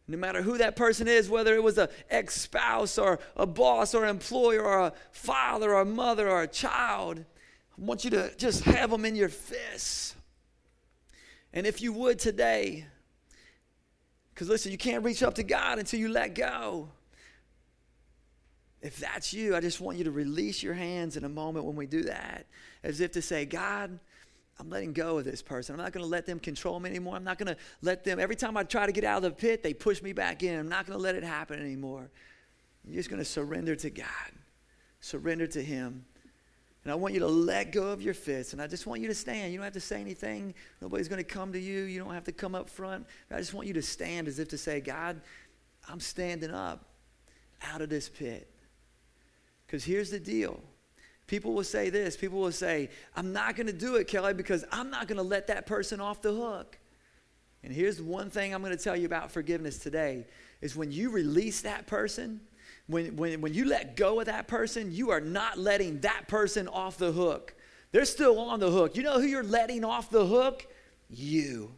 No 0.05 0.17
matter 0.17 0.41
who 0.41 0.57
that 0.57 0.75
person 0.75 1.07
is, 1.07 1.29
whether 1.29 1.53
it 1.55 1.63
was 1.63 1.77
an 1.77 1.87
ex 2.09 2.41
spouse 2.41 2.97
or 2.97 3.19
a 3.35 3.45
boss 3.45 3.93
or 3.93 4.03
an 4.03 4.09
employer 4.09 4.61
or 4.61 4.79
a 4.79 4.93
father 5.11 5.73
or 5.73 5.81
a 5.81 5.85
mother 5.85 6.29
or 6.29 6.43
a 6.43 6.47
child, 6.47 7.23
I 7.79 7.85
want 7.85 8.03
you 8.03 8.09
to 8.11 8.35
just 8.37 8.63
have 8.63 8.91
them 8.91 9.05
in 9.05 9.15
your 9.15 9.29
fists. 9.29 10.15
And 11.53 11.65
if 11.65 11.81
you 11.81 11.93
would 11.93 12.19
today, 12.19 12.85
because 14.33 14.49
listen, 14.49 14.71
you 14.71 14.77
can't 14.77 15.03
reach 15.03 15.23
up 15.23 15.35
to 15.35 15.43
God 15.43 15.79
until 15.79 15.99
you 15.99 16.09
let 16.09 16.35
go. 16.35 16.89
If 18.81 18.97
that's 18.97 19.33
you, 19.33 19.55
I 19.55 19.59
just 19.59 19.81
want 19.81 19.97
you 19.97 20.03
to 20.03 20.11
release 20.11 20.61
your 20.61 20.75
hands 20.75 21.17
in 21.17 21.23
a 21.23 21.29
moment 21.29 21.65
when 21.65 21.75
we 21.75 21.87
do 21.87 22.03
that, 22.03 22.45
as 22.83 23.01
if 23.01 23.11
to 23.13 23.21
say, 23.21 23.45
God, 23.45 23.99
I'm 24.59 24.69
letting 24.69 24.93
go 24.93 25.17
of 25.17 25.25
this 25.25 25.41
person. 25.41 25.75
I'm 25.75 25.81
not 25.81 25.93
going 25.93 26.03
to 26.03 26.09
let 26.09 26.25
them 26.25 26.39
control 26.39 26.79
me 26.79 26.89
anymore. 26.89 27.15
I'm 27.15 27.23
not 27.23 27.37
going 27.37 27.53
to 27.53 27.57
let 27.81 28.03
them, 28.03 28.19
every 28.19 28.35
time 28.35 28.57
I 28.57 28.63
try 28.63 28.85
to 28.85 28.91
get 28.91 29.03
out 29.03 29.17
of 29.17 29.23
the 29.23 29.31
pit, 29.31 29.63
they 29.63 29.73
push 29.73 30.01
me 30.01 30.13
back 30.13 30.43
in. 30.43 30.59
I'm 30.59 30.69
not 30.69 30.85
going 30.85 30.97
to 30.97 31.01
let 31.01 31.15
it 31.15 31.23
happen 31.23 31.59
anymore. 31.59 32.09
You're 32.85 32.95
just 32.95 33.09
going 33.09 33.21
to 33.21 33.25
surrender 33.25 33.75
to 33.75 33.89
God, 33.89 34.31
surrender 34.99 35.47
to 35.47 35.63
Him. 35.63 36.05
And 36.87 36.91
I 36.93 36.95
want 36.95 37.13
you 37.13 37.19
to 37.19 37.27
let 37.27 37.73
go 37.73 37.89
of 37.89 38.01
your 38.01 38.13
fists. 38.13 38.53
And 38.53 38.61
I 38.61 38.67
just 38.67 38.87
want 38.87 39.01
you 39.01 39.09
to 39.09 39.13
stand. 39.13 39.51
You 39.51 39.57
don't 39.57 39.65
have 39.65 39.73
to 39.73 39.79
say 39.81 39.99
anything. 39.99 40.53
Nobody's 40.81 41.09
going 41.09 41.21
to 41.21 41.29
come 41.29 41.51
to 41.51 41.59
you. 41.59 41.81
You 41.81 41.99
don't 42.01 42.13
have 42.13 42.23
to 42.23 42.31
come 42.31 42.55
up 42.55 42.69
front. 42.69 43.05
I 43.29 43.39
just 43.39 43.53
want 43.53 43.67
you 43.67 43.73
to 43.73 43.81
stand 43.81 44.29
as 44.29 44.39
if 44.39 44.47
to 44.47 44.57
say, 44.57 44.79
God, 44.79 45.19
I'm 45.89 45.99
standing 45.99 46.49
up 46.49 46.85
out 47.61 47.81
of 47.81 47.89
this 47.89 48.07
pit. 48.07 48.49
Because 49.65 49.83
here's 49.83 50.11
the 50.11 50.19
deal. 50.21 50.61
People 51.27 51.51
will 51.51 51.65
say 51.65 51.89
this. 51.89 52.15
People 52.15 52.39
will 52.39 52.53
say, 52.53 52.89
I'm 53.17 53.33
not 53.33 53.57
going 53.57 53.67
to 53.67 53.73
do 53.73 53.97
it, 53.97 54.07
Kelly, 54.07 54.33
because 54.33 54.63
I'm 54.71 54.89
not 54.89 55.09
going 55.09 55.17
to 55.17 55.23
let 55.23 55.47
that 55.47 55.65
person 55.65 55.99
off 55.99 56.21
the 56.21 56.31
hook. 56.31 56.79
And 57.63 57.73
here's 57.73 58.01
one 58.01 58.29
thing 58.29 58.55
I'm 58.55 58.63
going 58.63 58.77
to 58.77 58.81
tell 58.81 58.95
you 58.95 59.07
about 59.07 59.29
forgiveness 59.29 59.77
today 59.77 60.25
is 60.61 60.73
when 60.73 60.93
you 60.93 61.09
release 61.09 61.59
that 61.63 61.85
person, 61.85 62.39
when, 62.87 63.15
when, 63.15 63.41
when 63.41 63.53
you 63.53 63.65
let 63.65 63.95
go 63.95 64.19
of 64.19 64.25
that 64.25 64.47
person, 64.47 64.91
you 64.93 65.11
are 65.11 65.21
not 65.21 65.57
letting 65.57 65.99
that 66.01 66.27
person 66.27 66.67
off 66.67 66.97
the 66.97 67.11
hook. 67.11 67.53
They're 67.91 68.05
still 68.05 68.39
on 68.39 68.59
the 68.59 68.71
hook. 68.71 68.95
You 68.95 69.03
know 69.03 69.19
who 69.19 69.27
you're 69.27 69.43
letting 69.43 69.83
off 69.83 70.09
the 70.09 70.25
hook? 70.25 70.65
You. 71.09 71.73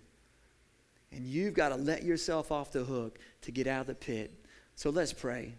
And 1.12 1.26
you've 1.26 1.54
got 1.54 1.70
to 1.70 1.76
let 1.76 2.04
yourself 2.04 2.52
off 2.52 2.72
the 2.72 2.84
hook 2.84 3.20
to 3.42 3.52
get 3.52 3.68
out 3.68 3.82
of 3.82 3.88
the 3.88 3.96
pit. 3.96 4.34
So 4.76 4.90
let's 4.92 5.14
pray. 5.14 5.54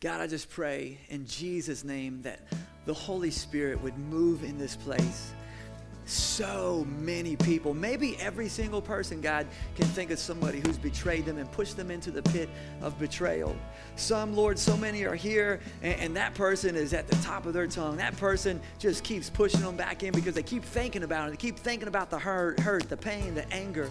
God, 0.00 0.20
I 0.20 0.26
just 0.26 0.50
pray 0.50 0.98
in 1.08 1.26
Jesus' 1.26 1.82
name 1.82 2.20
that 2.22 2.40
the 2.84 2.92
Holy 2.92 3.30
Spirit 3.30 3.80
would 3.82 3.96
move 3.96 4.44
in 4.44 4.58
this 4.58 4.76
place 4.76 5.32
so 6.06 6.86
many 6.98 7.36
people, 7.36 7.74
maybe 7.74 8.16
every 8.18 8.48
single 8.48 8.82
person, 8.82 9.20
God, 9.20 9.46
can 9.74 9.86
think 9.86 10.10
of 10.10 10.18
somebody 10.18 10.60
who's 10.60 10.78
betrayed 10.78 11.24
them 11.24 11.38
and 11.38 11.50
pushed 11.52 11.76
them 11.76 11.90
into 11.90 12.10
the 12.10 12.22
pit 12.22 12.48
of 12.82 12.98
betrayal. 12.98 13.56
Some, 13.96 14.34
Lord, 14.34 14.58
so 14.58 14.76
many 14.76 15.04
are 15.04 15.14
here, 15.14 15.60
and, 15.82 16.00
and, 16.00 16.16
that 16.16 16.34
person 16.34 16.76
is 16.76 16.94
at 16.94 17.08
the 17.08 17.16
top 17.16 17.46
of 17.46 17.54
their 17.54 17.66
tongue. 17.66 17.96
That 17.96 18.16
person 18.16 18.60
just 18.78 19.02
keeps 19.02 19.30
pushing 19.30 19.60
them 19.60 19.76
back 19.76 20.02
in 20.02 20.12
because 20.12 20.34
they 20.34 20.42
keep 20.42 20.64
thinking 20.64 21.02
about 21.02 21.28
it. 21.28 21.30
They 21.32 21.36
keep 21.36 21.58
thinking 21.58 21.88
about 21.88 22.10
the 22.10 22.18
hurt, 22.18 22.60
hurt 22.60 22.88
the 22.88 22.96
pain, 22.96 23.34
the 23.34 23.50
anger. 23.52 23.90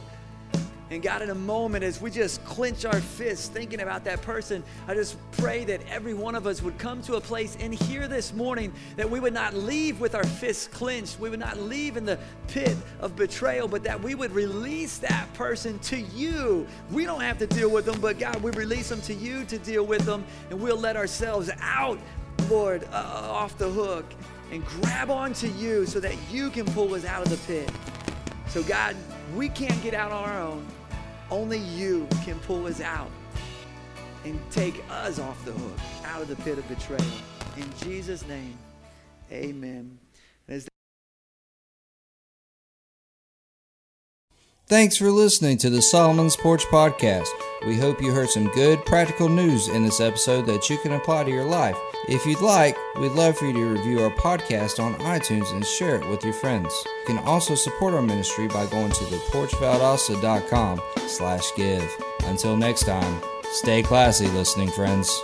And 0.89 1.01
God, 1.01 1.21
in 1.21 1.29
a 1.29 1.35
moment, 1.35 1.83
as 1.83 2.01
we 2.01 2.11
just 2.11 2.43
clench 2.45 2.85
our 2.85 2.99
fists 2.99 3.47
thinking 3.47 3.79
about 3.79 4.03
that 4.03 4.21
person, 4.21 4.63
I 4.87 4.93
just 4.93 5.17
pray 5.31 5.63
that 5.65 5.81
every 5.89 6.13
one 6.13 6.35
of 6.35 6.45
us 6.45 6.61
would 6.61 6.77
come 6.77 7.01
to 7.03 7.15
a 7.15 7.21
place 7.21 7.55
in 7.55 7.71
here 7.71 8.07
this 8.07 8.33
morning 8.33 8.71
that 8.97 9.09
we 9.09 9.19
would 9.19 9.33
not 9.33 9.53
leave 9.53 9.99
with 9.99 10.13
our 10.13 10.25
fists 10.25 10.67
clenched. 10.67 11.19
We 11.19 11.29
would 11.29 11.39
not 11.39 11.57
leave 11.57 11.97
in 11.97 12.05
the 12.05 12.19
pit 12.47 12.75
of 12.99 13.15
betrayal, 13.15 13.67
but 13.67 13.83
that 13.83 14.01
we 14.01 14.13
would 14.13 14.31
release 14.33 14.97
that 14.99 15.33
person 15.33 15.79
to 15.79 15.97
you. 15.97 16.67
We 16.91 17.05
don't 17.05 17.21
have 17.21 17.39
to 17.39 17.47
deal 17.47 17.69
with 17.69 17.85
them, 17.85 17.99
but 17.99 18.19
God, 18.19 18.41
we 18.43 18.51
release 18.51 18.89
them 18.89 19.01
to 19.01 19.13
you 19.13 19.45
to 19.45 19.57
deal 19.57 19.85
with 19.85 20.05
them, 20.05 20.23
and 20.49 20.59
we'll 20.59 20.77
let 20.77 20.95
ourselves 20.95 21.49
out, 21.61 21.97
Lord, 22.49 22.83
uh, 22.91 23.27
off 23.31 23.57
the 23.57 23.69
hook 23.69 24.05
and 24.51 24.63
grab 24.65 25.09
onto 25.09 25.47
you 25.47 25.85
so 25.85 25.99
that 25.99 26.15
you 26.29 26.49
can 26.51 26.65
pull 26.65 26.93
us 26.93 27.05
out 27.05 27.25
of 27.25 27.29
the 27.29 27.37
pit. 27.47 27.71
So, 28.47 28.61
God, 28.61 28.95
we 29.35 29.49
can't 29.49 29.81
get 29.83 29.93
out 29.93 30.11
on 30.11 30.29
our 30.29 30.41
own. 30.41 30.65
Only 31.31 31.59
you 31.59 32.07
can 32.23 32.39
pull 32.39 32.67
us 32.67 32.81
out 32.81 33.09
and 34.25 34.39
take 34.51 34.83
us 34.89 35.19
off 35.19 35.43
the 35.45 35.51
hook, 35.51 35.79
out 36.05 36.21
of 36.21 36.27
the 36.27 36.35
pit 36.37 36.57
of 36.57 36.67
betrayal. 36.67 37.03
In 37.57 37.69
Jesus' 37.81 38.25
name, 38.27 38.57
amen. 39.31 39.99
Thanks 44.73 44.97
for 44.97 45.11
listening 45.11 45.57
to 45.59 45.69
the 45.69 45.81
Solomon's 45.81 46.35
Porch 46.37 46.63
Podcast. 46.65 47.27
We 47.67 47.77
hope 47.77 48.01
you 48.01 48.11
heard 48.11 48.29
some 48.29 48.47
good 48.53 48.83
practical 48.85 49.29
news 49.29 49.67
in 49.67 49.83
this 49.83 49.99
episode 49.99 50.47
that 50.47 50.69
you 50.69 50.77
can 50.79 50.93
apply 50.93 51.25
to 51.25 51.29
your 51.29 51.45
life. 51.45 51.77
If 52.07 52.25
you'd 52.25 52.41
like, 52.41 52.77
we'd 52.99 53.13
love 53.13 53.37
for 53.37 53.45
you 53.45 53.53
to 53.53 53.65
review 53.65 54.01
our 54.01 54.09
podcast 54.09 54.83
on 54.83 54.95
iTunes 54.95 55.53
and 55.53 55.65
share 55.65 55.95
it 55.95 56.07
with 56.07 56.23
your 56.23 56.33
friends. 56.33 56.73
You 56.85 57.15
can 57.15 57.25
also 57.25 57.55
support 57.55 57.93
our 57.93 58.01
ministry 58.01 58.47
by 58.47 58.65
going 58.65 58.91
to 58.91 59.03
theporchvaldosta.com 59.05 60.81
slash 61.07 61.55
give. 61.55 62.03
Until 62.25 62.57
next 62.57 62.85
time, 62.85 63.21
stay 63.51 63.83
classy, 63.83 64.27
listening 64.27 64.69
friends. 64.69 65.23